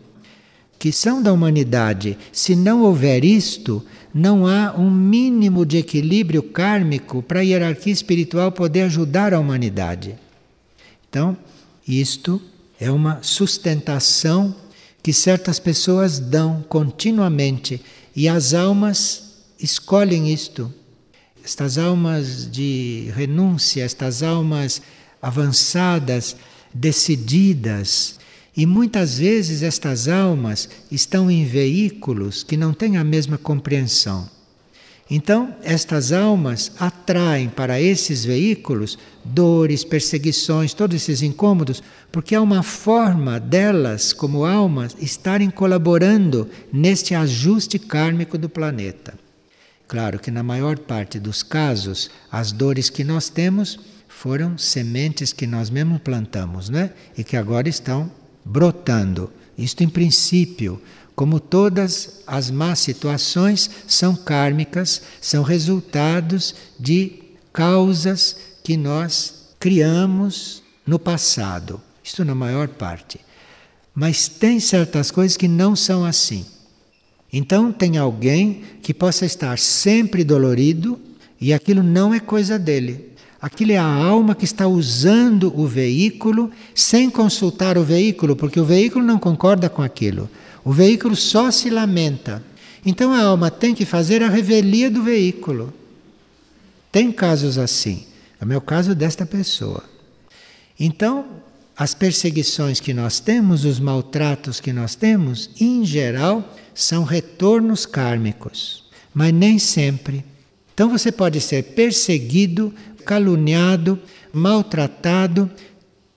que 0.79 0.91
são 0.91 1.21
da 1.21 1.33
humanidade. 1.33 2.17
Se 2.31 2.55
não 2.55 2.83
houver 2.83 3.25
isto, 3.25 3.83
não 4.13 4.45
há 4.45 4.73
um 4.77 4.91
mínimo 4.91 5.65
de 5.65 5.77
equilíbrio 5.77 6.43
kármico 6.43 7.21
para 7.21 7.39
a 7.39 7.43
hierarquia 7.43 7.93
espiritual 7.93 8.51
poder 8.51 8.83
ajudar 8.83 9.33
a 9.33 9.39
humanidade. 9.39 10.15
Então, 11.09 11.35
isto 11.87 12.41
É 12.79 12.91
uma 12.91 13.19
sustentação 13.23 14.55
que 15.01 15.11
certas 15.11 15.59
pessoas 15.59 16.19
dão 16.19 16.63
continuamente 16.69 17.81
e 18.15 18.27
as 18.27 18.53
almas 18.53 19.33
escolhem 19.59 20.31
isto. 20.31 20.71
Estas 21.47 21.77
almas 21.77 22.51
de 22.51 23.09
renúncia, 23.15 23.81
estas 23.81 24.21
almas 24.21 24.81
avançadas, 25.21 26.35
decididas, 26.73 28.19
e 28.55 28.65
muitas 28.65 29.17
vezes 29.17 29.63
estas 29.63 30.09
almas 30.09 30.67
estão 30.91 31.31
em 31.31 31.45
veículos 31.45 32.43
que 32.43 32.57
não 32.57 32.73
têm 32.73 32.97
a 32.97 33.03
mesma 33.05 33.37
compreensão. 33.37 34.29
Então, 35.09 35.55
estas 35.63 36.11
almas 36.11 36.69
atraem 36.77 37.47
para 37.47 37.79
esses 37.79 38.25
veículos 38.25 38.97
dores, 39.23 39.85
perseguições, 39.85 40.73
todos 40.73 40.97
esses 40.97 41.21
incômodos, 41.21 41.81
porque 42.11 42.35
há 42.35 42.41
uma 42.41 42.61
forma 42.61 43.39
delas, 43.39 44.11
como 44.11 44.43
almas, 44.43 44.97
estarem 44.99 45.49
colaborando 45.49 46.49
neste 46.73 47.15
ajuste 47.15 47.79
kármico 47.79 48.37
do 48.37 48.49
planeta. 48.49 49.26
Claro 49.87 50.19
que 50.19 50.29
na 50.29 50.43
maior 50.43 50.77
parte 50.77 51.19
dos 51.19 51.41
casos, 51.41 52.09
as 52.31 52.51
dores 52.51 52.89
que 52.89 53.03
nós 53.03 53.29
temos 53.29 53.79
foram 54.07 54.57
sementes 54.57 55.31
que 55.31 55.47
nós 55.47 55.69
mesmos 55.69 56.01
plantamos, 56.01 56.69
né? 56.69 56.91
E 57.17 57.23
que 57.23 57.37
agora 57.37 57.69
estão 57.69 58.11
brotando. 58.43 59.31
Isto 59.57 59.83
em 59.83 59.89
princípio, 59.89 60.81
como 61.15 61.39
todas 61.39 62.21
as 62.27 62.51
más 62.51 62.79
situações 62.79 63.69
são 63.87 64.15
kármicas, 64.15 65.01
são 65.21 65.41
resultados 65.41 66.53
de 66.79 67.23
causas 67.53 68.37
que 68.63 68.75
nós 68.75 69.53
criamos 69.59 70.61
no 70.85 70.99
passado. 70.99 71.81
Isto 72.03 72.25
na 72.25 72.35
maior 72.35 72.67
parte. 72.67 73.19
Mas 73.95 74.27
tem 74.27 74.59
certas 74.59 75.11
coisas 75.11 75.37
que 75.37 75.47
não 75.47 75.75
são 75.75 76.05
assim. 76.05 76.45
Então 77.37 77.71
tem 77.71 77.99
alguém 77.99 78.63
que 78.81 78.91
possa 78.91 79.23
estar 79.23 79.59
sempre 79.59 80.23
dolorido 80.23 80.99
e 81.39 81.53
aquilo 81.53 81.83
não 81.83 82.11
é 82.11 82.19
coisa 82.19 82.57
dele. 82.57 83.11
Aquilo 83.39 83.73
é 83.73 83.77
a 83.77 83.85
alma 83.85 84.33
que 84.33 84.43
está 84.43 84.67
usando 84.67 85.53
o 85.55 85.67
veículo 85.67 86.49
sem 86.73 87.11
consultar 87.11 87.77
o 87.77 87.83
veículo, 87.83 88.35
porque 88.35 88.59
o 88.59 88.65
veículo 88.65 89.05
não 89.05 89.19
concorda 89.19 89.69
com 89.69 89.83
aquilo. 89.83 90.27
O 90.65 90.73
veículo 90.73 91.15
só 91.15 91.51
se 91.51 91.69
lamenta. 91.69 92.43
Então 92.83 93.13
a 93.13 93.21
alma 93.21 93.51
tem 93.51 93.75
que 93.75 93.85
fazer 93.85 94.23
a 94.23 94.29
revelia 94.29 94.89
do 94.89 95.03
veículo. 95.03 95.71
Tem 96.91 97.11
casos 97.11 97.59
assim. 97.59 98.07
É 98.41 98.45
o 98.45 98.47
meu 98.47 98.61
caso 98.61 98.95
desta 98.95 99.27
pessoa. 99.27 99.83
Então, 100.79 101.23
as 101.77 101.93
perseguições 101.93 102.79
que 102.79 102.95
nós 102.95 103.19
temos, 103.19 103.63
os 103.63 103.79
maltratos 103.79 104.59
que 104.59 104.73
nós 104.73 104.95
temos, 104.95 105.51
em 105.61 105.85
geral, 105.85 106.43
são 106.77 107.03
retornos 107.03 107.87
kármicos, 107.87 108.83
mas 109.11 109.33
nem 109.33 109.57
sempre. 109.57 110.23
Então 110.71 110.87
você 110.87 111.11
pode 111.11 111.41
ser 111.41 111.63
perseguido, 111.63 112.71
caluniado, 113.03 113.99
maltratado, 114.31 115.49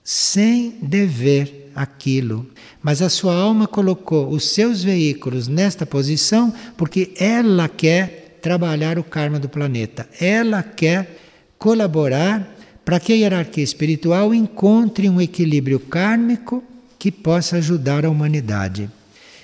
sem 0.03 0.77
dever 0.79 1.71
aquilo. 1.73 2.45
Mas 2.79 3.01
a 3.01 3.09
sua 3.09 3.33
alma 3.33 3.67
colocou 3.67 4.29
os 4.29 4.49
seus 4.49 4.83
veículos 4.83 5.47
nesta 5.47 5.83
posição 5.83 6.53
porque 6.77 7.11
ela 7.17 7.67
quer 7.67 8.37
trabalhar 8.39 8.99
o 8.99 9.03
karma 9.03 9.39
do 9.39 9.49
planeta. 9.49 10.07
Ela 10.19 10.61
quer 10.61 11.17
colaborar 11.57 12.55
para 12.85 12.99
que 12.99 13.13
a 13.13 13.15
hierarquia 13.15 13.63
espiritual 13.63 14.31
encontre 14.31 15.09
um 15.09 15.19
equilíbrio 15.19 15.79
kármico 15.79 16.63
que 16.99 17.11
possa 17.11 17.57
ajudar 17.57 18.05
a 18.05 18.11
humanidade. 18.11 18.87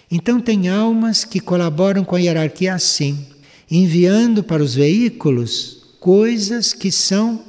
Então, 0.10 0.39
tem 0.39 0.70
almas 0.70 1.24
que 1.24 1.39
colaboram 1.39 2.04
com 2.04 2.15
a 2.15 2.20
hierarquia 2.20 2.74
assim, 2.74 3.26
enviando 3.70 4.43
para 4.43 4.63
os 4.63 4.76
veículos 4.76 5.96
coisas 6.00 6.74
que 6.74 6.91
são 6.91 7.43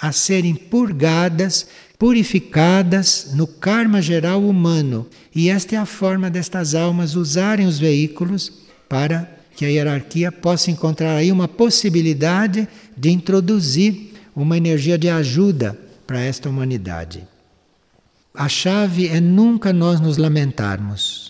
a 0.00 0.12
serem 0.12 0.54
purgadas 0.54 1.66
purificadas 1.98 3.30
no 3.34 3.46
karma 3.46 4.02
geral 4.02 4.42
humano. 4.42 5.06
E 5.34 5.48
esta 5.48 5.74
é 5.74 5.78
a 5.78 5.86
forma 5.86 6.30
destas 6.30 6.74
almas 6.74 7.14
usarem 7.14 7.66
os 7.66 7.78
veículos 7.78 8.52
para 8.88 9.30
que 9.56 9.64
a 9.64 9.68
hierarquia 9.68 10.30
possa 10.30 10.70
encontrar 10.70 11.16
aí 11.16 11.32
uma 11.32 11.48
possibilidade 11.48 12.68
de 12.96 13.10
introduzir 13.10 14.12
uma 14.34 14.56
energia 14.56 14.98
de 14.98 15.08
ajuda 15.08 15.78
para 16.06 16.20
esta 16.20 16.48
humanidade. 16.48 17.26
A 18.34 18.48
chave 18.48 19.08
é 19.08 19.18
nunca 19.18 19.72
nós 19.72 19.98
nos 19.98 20.18
lamentarmos. 20.18 21.25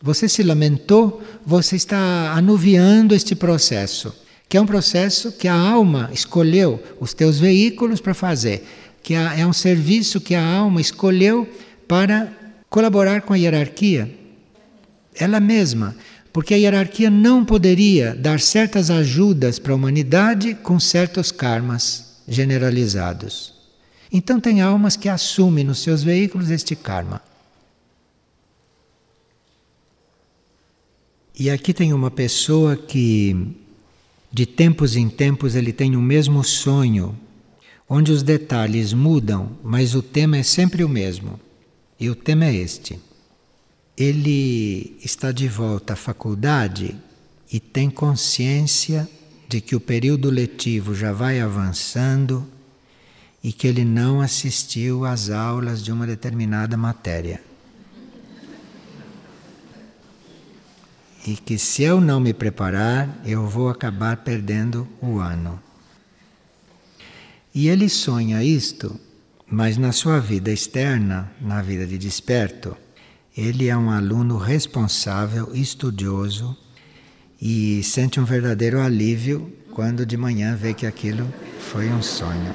Você 0.00 0.28
se 0.28 0.42
lamentou, 0.42 1.22
você 1.44 1.76
está 1.76 2.32
anuviando 2.32 3.14
este 3.14 3.34
processo, 3.34 4.14
que 4.48 4.56
é 4.56 4.60
um 4.60 4.66
processo 4.66 5.32
que 5.32 5.48
a 5.48 5.54
alma 5.54 6.08
escolheu 6.12 6.82
os 7.00 7.12
teus 7.12 7.38
veículos 7.38 8.00
para 8.00 8.14
fazer 8.14 8.64
que 9.08 9.14
é 9.14 9.46
um 9.46 9.54
serviço 9.54 10.20
que 10.20 10.34
a 10.34 10.44
alma 10.44 10.82
escolheu 10.82 11.48
para 11.88 12.30
colaborar 12.68 13.22
com 13.22 13.32
a 13.32 13.38
hierarquia. 13.38 14.14
Ela 15.14 15.40
mesma, 15.40 15.96
porque 16.30 16.52
a 16.52 16.58
hierarquia 16.58 17.08
não 17.08 17.42
poderia 17.42 18.14
dar 18.14 18.38
certas 18.38 18.90
ajudas 18.90 19.58
para 19.58 19.72
a 19.72 19.76
humanidade 19.76 20.54
com 20.56 20.78
certos 20.78 21.32
karmas 21.32 22.18
generalizados. 22.28 23.54
Então, 24.12 24.38
tem 24.38 24.60
almas 24.60 24.94
que 24.94 25.08
assumem 25.08 25.64
nos 25.64 25.78
seus 25.78 26.02
veículos 26.02 26.50
este 26.50 26.76
karma. 26.76 27.22
E 31.38 31.48
aqui 31.50 31.72
tem 31.72 31.92
uma 31.92 32.10
pessoa 32.10 32.76
que, 32.76 33.54
de 34.32 34.44
tempos 34.44 34.96
em 34.96 35.08
tempos, 35.08 35.54
ele 35.54 35.72
tem 35.72 35.94
o 35.94 36.02
mesmo 36.02 36.42
sonho 36.42 37.16
onde 37.88 38.10
os 38.10 38.24
detalhes 38.24 38.92
mudam, 38.92 39.56
mas 39.62 39.94
o 39.94 40.02
tema 40.02 40.36
é 40.36 40.42
sempre 40.42 40.82
o 40.82 40.88
mesmo. 40.88 41.38
E 41.98 42.10
o 42.10 42.16
tema 42.16 42.46
é 42.46 42.54
este. 42.54 42.98
Ele 43.96 44.96
está 45.02 45.30
de 45.30 45.46
volta 45.46 45.92
à 45.92 45.96
faculdade 45.96 46.96
e 47.52 47.60
tem 47.60 47.88
consciência 47.88 49.08
de 49.48 49.60
que 49.60 49.76
o 49.76 49.80
período 49.80 50.30
letivo 50.30 50.92
já 50.92 51.12
vai 51.12 51.40
avançando 51.40 52.44
e 53.44 53.52
que 53.52 53.68
ele 53.68 53.84
não 53.84 54.20
assistiu 54.20 55.04
às 55.04 55.30
aulas 55.30 55.84
de 55.84 55.92
uma 55.92 56.04
determinada 56.04 56.76
matéria. 56.76 57.47
E 61.28 61.36
que 61.36 61.58
se 61.58 61.82
eu 61.82 62.00
não 62.00 62.18
me 62.18 62.32
preparar, 62.32 63.20
eu 63.22 63.46
vou 63.46 63.68
acabar 63.68 64.16
perdendo 64.16 64.88
o 64.98 65.18
ano. 65.18 65.62
E 67.54 67.68
ele 67.68 67.86
sonha 67.90 68.42
isto, 68.42 68.98
mas 69.46 69.76
na 69.76 69.92
sua 69.92 70.20
vida 70.20 70.50
externa, 70.50 71.30
na 71.38 71.60
vida 71.60 71.86
de 71.86 71.98
desperto, 71.98 72.74
ele 73.36 73.68
é 73.68 73.76
um 73.76 73.90
aluno 73.90 74.38
responsável, 74.38 75.54
estudioso 75.54 76.56
e 77.38 77.82
sente 77.82 78.18
um 78.18 78.24
verdadeiro 78.24 78.80
alívio 78.80 79.54
quando 79.72 80.06
de 80.06 80.16
manhã 80.16 80.56
vê 80.56 80.72
que 80.72 80.86
aquilo 80.86 81.30
foi 81.60 81.90
um 81.90 82.00
sonho. 82.00 82.54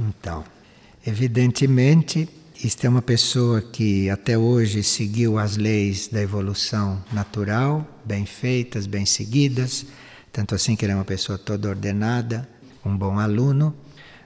Então, 0.00 0.42
evidentemente, 1.06 2.28
isto 2.62 2.84
é 2.84 2.88
uma 2.88 3.02
pessoa 3.02 3.60
que 3.60 4.08
até 4.08 4.38
hoje 4.38 4.82
seguiu 4.82 5.38
as 5.38 5.56
leis 5.56 6.08
da 6.08 6.20
evolução 6.20 7.02
natural, 7.12 7.86
bem 8.04 8.24
feitas, 8.24 8.86
bem 8.86 9.04
seguidas 9.04 9.86
tanto 10.32 10.54
assim 10.54 10.74
que 10.74 10.84
ele 10.84 10.92
é 10.92 10.94
uma 10.94 11.04
pessoa 11.04 11.36
toda 11.36 11.68
ordenada, 11.68 12.48
um 12.84 12.96
bom 12.96 13.18
aluno, 13.18 13.76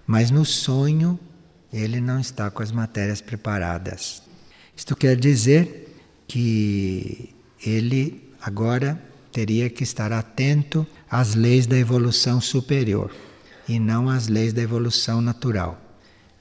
mas 0.07 0.31
no 0.31 0.45
sonho 0.45 1.19
ele 1.73 2.01
não 2.01 2.21
está 2.21 2.49
com 2.49 2.63
as 2.63 2.71
matérias 2.71 3.21
preparadas. 3.21 4.23
Isto 4.77 4.95
quer 4.95 5.17
dizer 5.17 5.97
que 6.29 7.35
ele 7.65 8.31
agora 8.41 9.03
teria 9.33 9.69
que 9.69 9.83
estar 9.83 10.13
atento 10.13 10.87
às 11.11 11.35
leis 11.35 11.67
da 11.67 11.77
evolução 11.77 12.41
superior 12.41 13.11
e 13.69 13.81
não 13.81 14.09
às 14.09 14.29
leis 14.29 14.53
da 14.53 14.63
evolução 14.63 15.21
natural, 15.21 15.81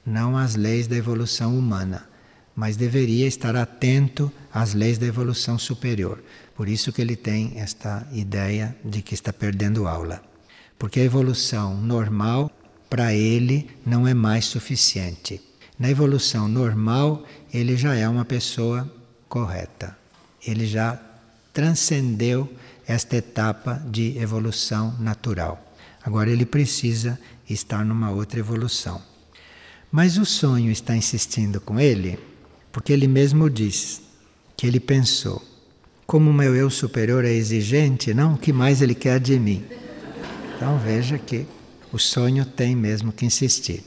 não 0.06 0.36
às 0.36 0.54
leis 0.54 0.86
da 0.86 0.94
evolução 0.96 1.58
humana, 1.58 2.08
mas 2.54 2.76
deveria 2.76 3.26
estar 3.26 3.56
atento 3.56 4.32
às 4.52 4.72
leis 4.72 4.96
da 4.96 5.06
evolução 5.06 5.58
superior. 5.58 6.22
Por 6.54 6.68
isso 6.68 6.92
que 6.92 7.02
ele 7.02 7.16
tem 7.16 7.54
esta 7.56 8.06
ideia 8.12 8.74
de 8.84 9.02
que 9.02 9.14
está 9.14 9.32
perdendo 9.32 9.88
aula. 9.88 10.22
Porque 10.78 11.00
a 11.00 11.04
evolução 11.04 11.76
normal, 11.76 12.50
para 12.88 13.12
ele, 13.12 13.68
não 13.84 14.06
é 14.06 14.14
mais 14.14 14.46
suficiente. 14.46 15.42
Na 15.78 15.90
evolução 15.90 16.48
normal, 16.48 17.24
ele 17.52 17.76
já 17.76 17.94
é 17.94 18.08
uma 18.08 18.24
pessoa 18.24 18.90
correta. 19.28 19.96
Ele 20.46 20.66
já 20.66 20.98
transcendeu 21.52 22.50
esta 22.86 23.16
etapa 23.16 23.82
de 23.90 24.16
evolução 24.18 24.94
natural. 24.98 25.74
Agora 26.02 26.30
ele 26.30 26.46
precisa 26.46 27.18
estar 27.50 27.84
numa 27.84 28.10
outra 28.10 28.38
evolução. 28.38 29.02
Mas 29.90 30.18
o 30.18 30.24
sonho 30.24 30.70
está 30.70 30.96
insistindo 30.96 31.60
com 31.60 31.78
ele, 31.78 32.18
porque 32.72 32.92
ele 32.92 33.06
mesmo 33.06 33.48
diz 33.48 34.02
que 34.56 34.66
ele 34.66 34.80
pensou: 34.80 35.42
como 36.06 36.30
o 36.30 36.34
meu 36.34 36.54
eu 36.54 36.70
superior 36.70 37.24
é 37.24 37.32
exigente, 37.32 38.14
não, 38.14 38.34
o 38.34 38.38
que 38.38 38.52
mais 38.52 38.80
ele 38.80 38.94
quer 38.94 39.18
de 39.18 39.38
mim? 39.38 39.64
Então 40.54 40.78
veja 40.78 41.18
que 41.18 41.46
o 41.92 41.98
sonho 41.98 42.44
tem 42.44 42.76
mesmo 42.76 43.12
que 43.12 43.26
insistir. 43.26 43.82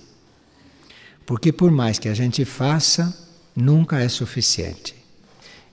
Porque 1.25 1.51
por 1.51 1.71
mais 1.71 1.99
que 1.99 2.09
a 2.09 2.13
gente 2.13 2.43
faça, 2.43 3.15
nunca 3.55 3.99
é 3.99 4.09
suficiente. 4.09 4.95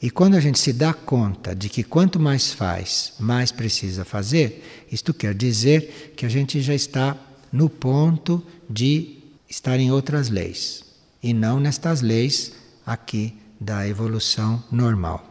E 0.01 0.11
quando 0.11 0.35
a 0.35 0.41
gente 0.41 0.59
se 0.59 0.73
dá 0.73 0.93
conta 0.93 1.55
de 1.55 1.69
que 1.69 1.83
quanto 1.83 2.21
mais 2.21 2.53
faz, 2.53 3.15
mais 3.19 3.51
precisa 3.51 4.05
fazer, 4.05 4.87
isto 4.93 5.15
quer 5.15 5.35
dizer 5.35 6.13
que 6.15 6.27
a 6.27 6.29
gente 6.29 6.61
já 6.61 6.75
está 6.75 7.17
no 7.51 7.71
ponto 7.71 8.43
de 8.69 9.16
estar 9.49 9.79
em 9.79 9.91
outras 9.91 10.29
leis 10.29 10.85
e 11.23 11.33
não 11.33 11.59
nestas 11.59 12.03
leis 12.03 12.53
aqui 12.85 13.35
da 13.61 13.87
evolução 13.89 14.63
normal. 14.71 15.25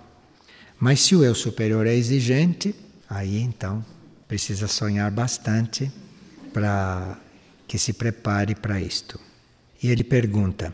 Mas 0.79 1.01
se 1.01 1.15
o 1.15 1.23
eu 1.23 1.33
superior 1.33 1.87
é 1.87 1.95
exigente, 1.95 2.75
aí 3.09 3.39
então 3.39 3.83
precisa 4.27 4.67
sonhar 4.67 5.11
bastante 5.11 5.91
para 6.51 7.17
que 7.67 7.77
se 7.77 7.93
prepare 7.93 8.55
para 8.55 8.81
isto. 8.81 9.19
E 9.81 9.89
ele 9.89 10.03
pergunta: 10.03 10.73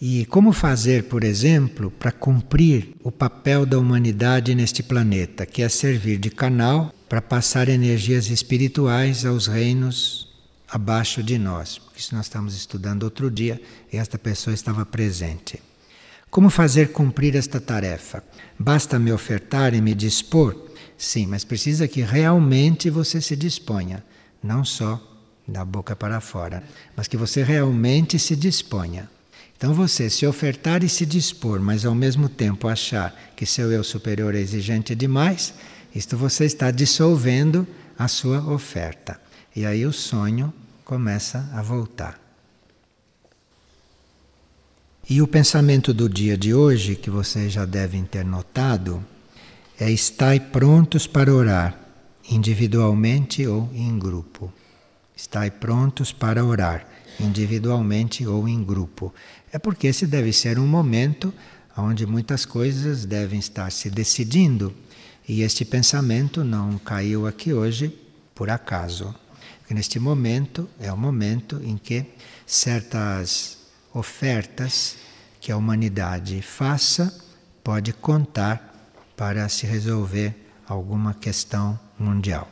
e 0.00 0.24
como 0.26 0.52
fazer, 0.52 1.04
por 1.04 1.24
exemplo, 1.24 1.90
para 1.90 2.12
cumprir 2.12 2.94
o 3.02 3.10
papel 3.10 3.66
da 3.66 3.78
humanidade 3.78 4.54
neste 4.54 4.82
planeta, 4.82 5.44
que 5.44 5.62
é 5.62 5.68
servir 5.68 6.18
de 6.18 6.30
canal 6.30 6.94
para 7.08 7.20
passar 7.20 7.68
energias 7.68 8.30
espirituais 8.30 9.24
aos 9.24 9.46
reinos 9.46 10.27
abaixo 10.70 11.22
de 11.22 11.38
nós? 11.38 11.80
Isso 11.96 12.14
nós 12.14 12.26
estamos 12.26 12.54
estudando 12.54 13.04
outro 13.04 13.30
dia 13.30 13.60
e 13.92 13.96
esta 13.96 14.18
pessoa 14.18 14.54
estava 14.54 14.84
presente. 14.84 15.60
Como 16.30 16.50
fazer 16.50 16.92
cumprir 16.92 17.34
esta 17.34 17.60
tarefa? 17.60 18.22
Basta 18.58 18.98
me 18.98 19.10
ofertar 19.10 19.74
e 19.74 19.80
me 19.80 19.94
dispor? 19.94 20.54
Sim, 20.96 21.26
mas 21.26 21.44
precisa 21.44 21.88
que 21.88 22.02
realmente 22.02 22.90
você 22.90 23.20
se 23.20 23.34
disponha, 23.34 24.04
não 24.42 24.64
só 24.64 25.02
da 25.46 25.64
boca 25.64 25.96
para 25.96 26.20
fora, 26.20 26.62
mas 26.94 27.08
que 27.08 27.16
você 27.16 27.42
realmente 27.42 28.18
se 28.18 28.36
disponha. 28.36 29.08
Então 29.56 29.72
você 29.72 30.10
se 30.10 30.26
ofertar 30.26 30.84
e 30.84 30.88
se 30.88 31.06
dispor, 31.06 31.60
mas 31.60 31.84
ao 31.84 31.94
mesmo 31.94 32.28
tempo 32.28 32.68
achar 32.68 33.32
que 33.34 33.46
seu 33.46 33.72
eu 33.72 33.82
superior 33.82 34.34
é 34.34 34.38
exigente 34.38 34.94
demais, 34.94 35.54
isto 35.94 36.16
você 36.16 36.44
está 36.44 36.70
dissolvendo 36.70 37.66
a 37.98 38.06
sua 38.06 38.40
oferta. 38.52 39.18
E 39.58 39.66
aí 39.66 39.84
o 39.84 39.92
sonho 39.92 40.54
começa 40.84 41.50
a 41.52 41.60
voltar. 41.60 42.16
E 45.10 45.20
o 45.20 45.26
pensamento 45.26 45.92
do 45.92 46.08
dia 46.08 46.38
de 46.38 46.54
hoje, 46.54 46.94
que 46.94 47.10
vocês 47.10 47.52
já 47.52 47.64
devem 47.64 48.04
ter 48.04 48.24
notado, 48.24 49.04
é 49.76 49.90
estai 49.90 50.38
prontos 50.38 51.08
para 51.08 51.34
orar, 51.34 51.76
individualmente 52.30 53.44
ou 53.48 53.68
em 53.74 53.98
grupo. 53.98 54.52
Estai 55.16 55.50
prontos 55.50 56.12
para 56.12 56.44
orar, 56.44 56.86
individualmente 57.18 58.24
ou 58.24 58.46
em 58.48 58.62
grupo. 58.62 59.12
É 59.52 59.58
porque 59.58 59.88
esse 59.88 60.06
deve 60.06 60.32
ser 60.32 60.60
um 60.60 60.68
momento 60.68 61.34
onde 61.76 62.06
muitas 62.06 62.46
coisas 62.46 63.04
devem 63.04 63.40
estar 63.40 63.72
se 63.72 63.90
decidindo 63.90 64.72
e 65.28 65.42
este 65.42 65.64
pensamento 65.64 66.44
não 66.44 66.78
caiu 66.78 67.26
aqui 67.26 67.52
hoje 67.52 67.92
por 68.36 68.50
acaso. 68.50 69.12
Porque 69.68 69.74
neste 69.74 69.98
momento 69.98 70.66
é 70.80 70.90
o 70.90 70.96
momento 70.96 71.60
em 71.62 71.76
que 71.76 72.06
certas 72.46 73.58
ofertas 73.92 74.96
que 75.42 75.52
a 75.52 75.58
humanidade 75.58 76.40
faça 76.40 77.14
pode 77.62 77.92
contar 77.92 78.74
para 79.14 79.46
se 79.50 79.66
resolver 79.66 80.34
alguma 80.66 81.12
questão 81.12 81.78
mundial. 81.98 82.50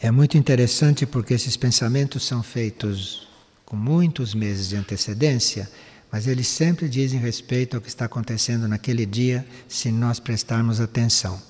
É 0.00 0.10
muito 0.10 0.36
interessante 0.36 1.06
porque 1.06 1.34
esses 1.34 1.56
pensamentos 1.56 2.26
são 2.26 2.42
feitos 2.42 3.28
com 3.64 3.76
muitos 3.76 4.34
meses 4.34 4.70
de 4.70 4.74
antecedência, 4.74 5.70
mas 6.10 6.26
eles 6.26 6.48
sempre 6.48 6.88
dizem 6.88 7.20
respeito 7.20 7.76
ao 7.76 7.80
que 7.80 7.88
está 7.88 8.06
acontecendo 8.06 8.66
naquele 8.66 9.06
dia 9.06 9.46
se 9.68 9.92
nós 9.92 10.18
prestarmos 10.18 10.80
atenção, 10.80 11.40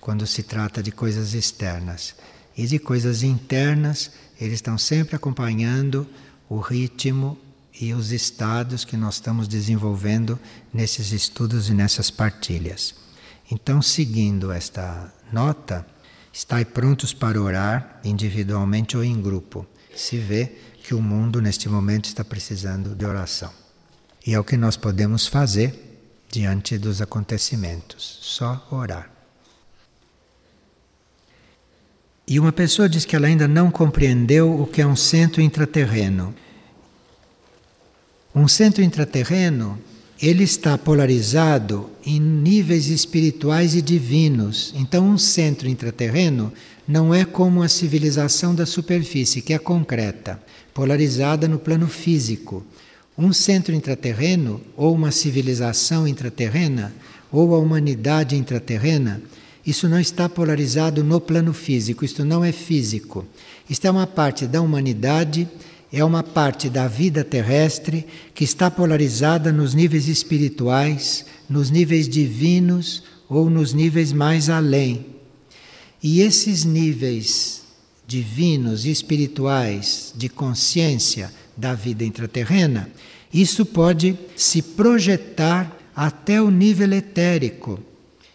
quando 0.00 0.26
se 0.26 0.42
trata 0.42 0.82
de 0.82 0.90
coisas 0.90 1.32
externas. 1.32 2.16
E 2.56 2.66
de 2.66 2.78
coisas 2.78 3.22
internas, 3.22 4.10
eles 4.40 4.54
estão 4.54 4.76
sempre 4.76 5.16
acompanhando 5.16 6.06
o 6.48 6.58
ritmo 6.58 7.38
e 7.80 7.94
os 7.94 8.12
estados 8.12 8.84
que 8.84 8.96
nós 8.96 9.14
estamos 9.14 9.48
desenvolvendo 9.48 10.38
nesses 10.72 11.12
estudos 11.12 11.68
e 11.68 11.74
nessas 11.74 12.10
partilhas. 12.10 12.94
Então, 13.50 13.80
seguindo 13.80 14.52
esta 14.52 15.12
nota, 15.32 15.86
estai 16.32 16.64
prontos 16.64 17.12
para 17.12 17.40
orar 17.40 18.00
individualmente 18.04 18.96
ou 18.96 19.04
em 19.04 19.20
grupo. 19.20 19.66
Se 19.94 20.18
vê 20.18 20.52
que 20.82 20.94
o 20.94 21.02
mundo 21.02 21.40
neste 21.40 21.68
momento 21.68 22.06
está 22.06 22.24
precisando 22.24 22.94
de 22.94 23.04
oração. 23.04 23.52
E 24.26 24.34
é 24.34 24.40
o 24.40 24.44
que 24.44 24.56
nós 24.56 24.76
podemos 24.76 25.26
fazer 25.26 25.90
diante 26.30 26.78
dos 26.78 27.00
acontecimentos, 27.00 28.18
só 28.22 28.66
orar. 28.70 29.19
E 32.30 32.38
uma 32.38 32.52
pessoa 32.52 32.88
diz 32.88 33.04
que 33.04 33.16
ela 33.16 33.26
ainda 33.26 33.48
não 33.48 33.72
compreendeu 33.72 34.60
o 34.60 34.64
que 34.64 34.80
é 34.80 34.86
um 34.86 34.94
centro 34.94 35.42
intraterreno. 35.42 36.32
Um 38.32 38.46
centro 38.46 38.84
intraterreno, 38.84 39.76
ele 40.22 40.44
está 40.44 40.78
polarizado 40.78 41.90
em 42.06 42.20
níveis 42.20 42.86
espirituais 42.86 43.74
e 43.74 43.82
divinos. 43.82 44.72
Então, 44.76 45.08
um 45.08 45.18
centro 45.18 45.68
intraterreno 45.68 46.52
não 46.86 47.12
é 47.12 47.24
como 47.24 47.64
a 47.64 47.68
civilização 47.68 48.54
da 48.54 48.64
superfície, 48.64 49.42
que 49.42 49.52
é 49.52 49.58
concreta 49.58 50.40
polarizada 50.72 51.48
no 51.48 51.58
plano 51.58 51.88
físico. 51.88 52.64
Um 53.18 53.32
centro 53.32 53.74
intraterreno, 53.74 54.60
ou 54.76 54.94
uma 54.94 55.10
civilização 55.10 56.06
intraterrena, 56.06 56.94
ou 57.32 57.56
a 57.56 57.58
humanidade 57.58 58.36
intraterrena, 58.36 59.20
isso 59.66 59.88
não 59.88 60.00
está 60.00 60.28
polarizado 60.28 61.04
no 61.04 61.20
plano 61.20 61.52
físico, 61.52 62.04
isto 62.04 62.24
não 62.24 62.44
é 62.44 62.52
físico. 62.52 63.26
Isto 63.68 63.86
é 63.86 63.90
uma 63.90 64.06
parte 64.06 64.46
da 64.46 64.60
humanidade, 64.60 65.48
é 65.92 66.04
uma 66.04 66.22
parte 66.22 66.70
da 66.70 66.88
vida 66.88 67.22
terrestre 67.24 68.06
que 68.34 68.44
está 68.44 68.70
polarizada 68.70 69.52
nos 69.52 69.74
níveis 69.74 70.08
espirituais, 70.08 71.26
nos 71.48 71.70
níveis 71.70 72.08
divinos 72.08 73.02
ou 73.28 73.50
nos 73.50 73.72
níveis 73.72 74.12
mais 74.12 74.48
além. 74.48 75.06
E 76.02 76.20
esses 76.20 76.64
níveis 76.64 77.62
divinos 78.06 78.86
e 78.86 78.90
espirituais 78.90 80.12
de 80.16 80.28
consciência 80.28 81.32
da 81.56 81.74
vida 81.74 82.04
intraterrena, 82.04 82.90
isso 83.32 83.64
pode 83.64 84.18
se 84.34 84.62
projetar 84.62 85.76
até 85.94 86.40
o 86.40 86.50
nível 86.50 86.92
etérico. 86.92 87.78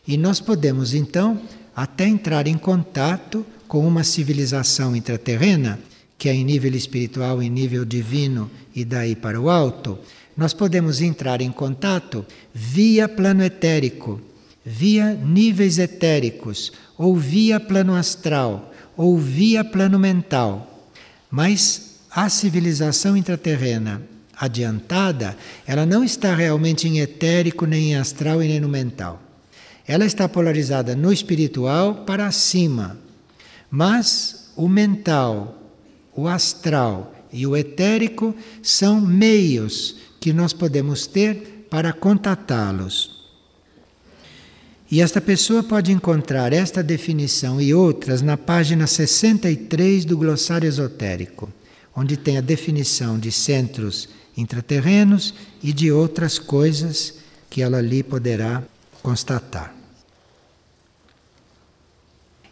E 0.07 0.17
nós 0.17 0.39
podemos 0.39 0.93
então 0.93 1.41
até 1.75 2.07
entrar 2.07 2.47
em 2.47 2.57
contato 2.57 3.45
com 3.67 3.85
uma 3.85 4.03
civilização 4.03 4.95
intraterrena, 4.95 5.79
que 6.17 6.29
é 6.29 6.33
em 6.33 6.45
nível 6.45 6.73
espiritual, 6.73 7.41
em 7.41 7.49
nível 7.49 7.83
divino 7.83 8.49
e 8.75 8.85
daí 8.85 9.15
para 9.15 9.39
o 9.39 9.49
alto, 9.49 9.97
nós 10.37 10.53
podemos 10.53 11.01
entrar 11.01 11.41
em 11.41 11.51
contato 11.51 12.25
via 12.53 13.07
plano 13.07 13.43
etérico, 13.43 14.21
via 14.65 15.13
níveis 15.13 15.77
etéricos 15.77 16.71
ou 16.97 17.15
via 17.15 17.59
plano 17.59 17.95
astral 17.95 18.73
ou 18.95 19.17
via 19.17 19.63
plano 19.63 19.99
mental. 19.99 20.89
Mas 21.29 21.99
a 22.11 22.29
civilização 22.29 23.17
intraterrena 23.17 24.01
adiantada, 24.37 25.35
ela 25.65 25.85
não 25.85 26.03
está 26.03 26.35
realmente 26.35 26.87
em 26.87 26.99
etérico, 26.99 27.65
nem 27.65 27.91
em 27.91 27.95
astral 27.95 28.43
e 28.43 28.47
nem 28.47 28.59
no 28.59 28.69
mental. 28.69 29.24
Ela 29.87 30.05
está 30.05 30.27
polarizada 30.27 30.95
no 30.95 31.11
espiritual 31.11 32.05
para 32.05 32.31
cima. 32.31 32.97
Mas 33.69 34.51
o 34.55 34.67
mental, 34.67 35.61
o 36.15 36.27
astral 36.27 37.13
e 37.31 37.45
o 37.45 37.55
etérico 37.55 38.33
são 38.63 38.99
meios 39.01 39.97
que 40.19 40.33
nós 40.33 40.53
podemos 40.53 41.05
ter 41.05 41.67
para 41.69 41.91
contatá-los. 41.91 43.15
E 44.89 45.01
esta 45.01 45.19
pessoa 45.19 45.63
pode 45.63 45.91
encontrar 45.91 46.53
esta 46.53 46.81
definição 46.81 47.59
e 47.59 47.73
outras 47.73 48.21
na 48.21 48.37
página 48.37 48.87
63 48.87 50.05
do 50.05 50.17
Glossário 50.17 50.67
Esotérico, 50.67 51.51
onde 51.95 52.15
tem 52.15 52.37
a 52.37 52.41
definição 52.41 53.19
de 53.19 53.31
centros 53.31 54.07
intraterrenos 54.37 55.33
e 55.61 55.73
de 55.73 55.91
outras 55.91 56.39
coisas 56.39 57.15
que 57.49 57.61
ela 57.61 57.77
ali 57.77 58.03
poderá 58.03 58.63
constatar. 59.01 59.74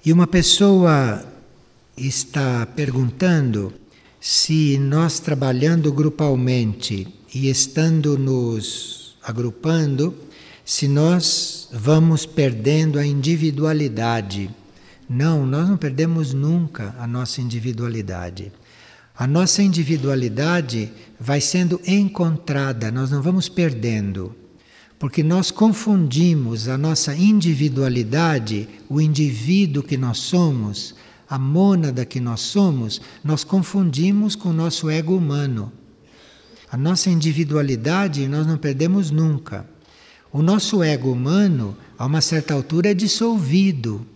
E 0.06 0.12
uma 0.12 0.28
pessoa 0.28 1.24
está 1.96 2.66
perguntando 2.66 3.74
se 4.20 4.78
nós 4.78 5.18
trabalhando 5.22 5.94
grupalmente 5.94 7.08
e 7.34 7.50
estando 7.50 8.18
nos 8.18 9.16
agrupando, 9.24 10.14
se 10.66 10.90
nós 10.90 11.70
vamos 11.72 12.26
perdendo 12.26 13.00
a 13.00 13.06
individualidade. 13.06 14.50
Não, 15.08 15.46
nós 15.46 15.70
não 15.70 15.78
perdemos 15.78 16.34
nunca 16.34 16.94
a 17.00 17.08
nossa 17.08 17.40
individualidade. 17.40 18.52
A 19.16 19.26
nossa 19.26 19.64
individualidade 19.64 20.92
vai 21.18 21.40
sendo 21.40 21.80
encontrada, 21.88 22.92
nós 22.92 23.10
não 23.10 23.22
vamos 23.22 23.48
perdendo. 23.48 24.36
Porque 25.04 25.22
nós 25.22 25.52
confundimos 25.52 26.70
a 26.70 26.78
nossa 26.78 27.14
individualidade, 27.14 28.70
o 28.88 29.02
indivíduo 29.02 29.84
que 29.84 29.98
nós 29.98 30.18
somos, 30.18 30.96
a 31.30 31.38
mônada 31.38 32.06
que 32.06 32.22
nós 32.22 32.40
somos, 32.40 33.02
nós 33.22 33.44
confundimos 33.44 34.34
com 34.34 34.48
o 34.48 34.54
nosso 34.54 34.90
ego 34.90 35.14
humano. 35.14 35.74
A 36.72 36.78
nossa 36.78 37.10
individualidade 37.10 38.26
nós 38.30 38.48
não 38.48 38.58
perdemos 38.58 39.12
nunca. 39.12 39.70
O 40.32 40.42
nosso 40.42 40.82
ego 40.82 41.12
humano, 41.12 41.76
a 41.98 42.06
uma 42.06 42.22
certa 42.22 42.54
altura, 42.54 42.92
é 42.92 42.94
dissolvido. 42.94 44.08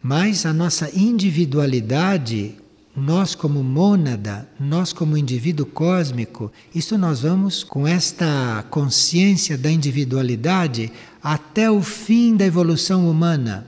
Mas 0.00 0.46
a 0.46 0.52
nossa 0.52 0.88
individualidade, 0.96 2.54
nós 2.96 3.34
como 3.34 3.62
mônada, 3.64 4.48
nós 4.58 4.92
como 4.92 5.16
indivíduo 5.16 5.66
cósmico, 5.66 6.52
isso 6.72 6.96
nós 6.96 7.22
vamos 7.22 7.64
com 7.64 7.88
esta 7.88 8.64
consciência 8.70 9.58
da 9.58 9.70
individualidade 9.70 10.92
até 11.22 11.68
o 11.68 11.82
fim 11.82 12.36
da 12.36 12.46
evolução 12.46 13.10
humana. 13.10 13.66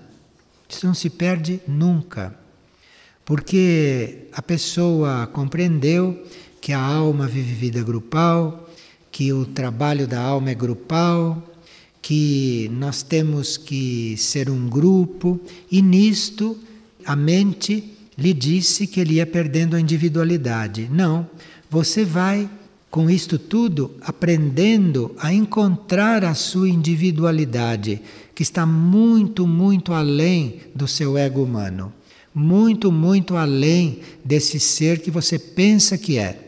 Isso 0.68 0.86
não 0.86 0.94
se 0.94 1.10
perde 1.10 1.60
nunca. 1.66 2.34
Porque 3.24 4.28
a 4.32 4.40
pessoa 4.40 5.26
compreendeu 5.26 6.24
que 6.60 6.72
a 6.72 6.80
alma 6.80 7.26
vive 7.26 7.54
vida 7.54 7.82
grupal, 7.82 8.70
que 9.10 9.32
o 9.32 9.44
trabalho 9.44 10.06
da 10.06 10.20
alma 10.20 10.50
é 10.50 10.54
grupal, 10.54 11.42
que 12.00 12.70
nós 12.72 13.02
temos 13.02 13.56
que 13.56 14.16
ser 14.16 14.48
um 14.48 14.68
grupo, 14.68 15.40
e 15.68 15.82
nisto 15.82 16.56
a 17.04 17.16
mente 17.16 17.95
lhe 18.16 18.32
disse 18.32 18.86
que 18.86 19.00
ele 19.00 19.14
ia 19.14 19.26
perdendo 19.26 19.76
a 19.76 19.80
individualidade. 19.80 20.88
Não, 20.90 21.28
você 21.70 22.04
vai 22.04 22.48
com 22.90 23.10
isto 23.10 23.38
tudo 23.38 23.94
aprendendo 24.00 25.14
a 25.18 25.32
encontrar 25.32 26.24
a 26.24 26.34
sua 26.34 26.68
individualidade, 26.68 28.00
que 28.34 28.42
está 28.42 28.64
muito, 28.64 29.46
muito 29.46 29.92
além 29.92 30.60
do 30.74 30.88
seu 30.88 31.18
ego 31.18 31.42
humano, 31.42 31.92
muito, 32.34 32.90
muito 32.90 33.36
além 33.36 34.00
desse 34.24 34.58
ser 34.58 35.00
que 35.00 35.10
você 35.10 35.38
pensa 35.38 35.98
que 35.98 36.16
é. 36.18 36.42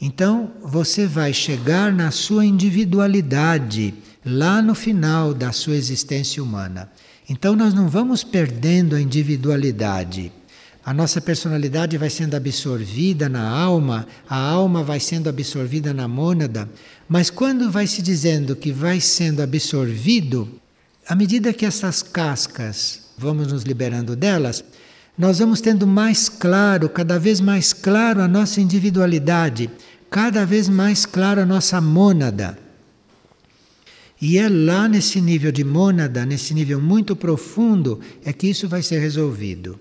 Então, 0.00 0.50
você 0.62 1.06
vai 1.06 1.32
chegar 1.32 1.92
na 1.92 2.10
sua 2.10 2.44
individualidade 2.44 3.94
lá 4.26 4.60
no 4.60 4.74
final 4.74 5.32
da 5.32 5.52
sua 5.52 5.76
existência 5.76 6.42
humana. 6.42 6.90
Então, 7.28 7.54
nós 7.54 7.72
não 7.72 7.88
vamos 7.88 8.24
perdendo 8.24 8.96
a 8.96 9.00
individualidade 9.00 10.32
a 10.84 10.92
nossa 10.92 11.20
personalidade 11.20 11.96
vai 11.96 12.10
sendo 12.10 12.34
absorvida 12.34 13.26
na 13.26 13.48
alma, 13.48 14.06
a 14.28 14.36
alma 14.36 14.82
vai 14.82 15.00
sendo 15.00 15.28
absorvida 15.28 15.94
na 15.94 16.06
mônada, 16.06 16.68
mas 17.08 17.30
quando 17.30 17.70
vai 17.70 17.86
se 17.86 18.02
dizendo 18.02 18.54
que 18.54 18.70
vai 18.70 19.00
sendo 19.00 19.40
absorvido, 19.40 20.46
à 21.08 21.14
medida 21.14 21.54
que 21.54 21.64
essas 21.64 22.02
cascas 22.02 23.00
vamos 23.16 23.50
nos 23.50 23.62
liberando 23.62 24.14
delas, 24.14 24.62
nós 25.16 25.38
vamos 25.38 25.60
tendo 25.60 25.86
mais 25.86 26.28
claro, 26.28 26.88
cada 26.88 27.18
vez 27.18 27.40
mais 27.40 27.72
claro 27.72 28.20
a 28.20 28.28
nossa 28.28 28.60
individualidade, 28.60 29.70
cada 30.10 30.44
vez 30.44 30.68
mais 30.68 31.06
claro 31.06 31.40
a 31.40 31.46
nossa 31.46 31.80
mônada. 31.80 32.58
E 34.20 34.38
é 34.38 34.48
lá 34.48 34.86
nesse 34.86 35.20
nível 35.20 35.50
de 35.50 35.64
mônada, 35.64 36.26
nesse 36.26 36.52
nível 36.52 36.80
muito 36.80 37.16
profundo, 37.16 38.00
é 38.24 38.32
que 38.32 38.48
isso 38.48 38.68
vai 38.68 38.82
ser 38.82 38.98
resolvido. 38.98 39.78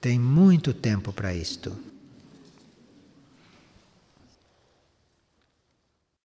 Tem 0.00 0.18
muito 0.18 0.72
tempo 0.72 1.12
para 1.12 1.34
isto. 1.34 1.89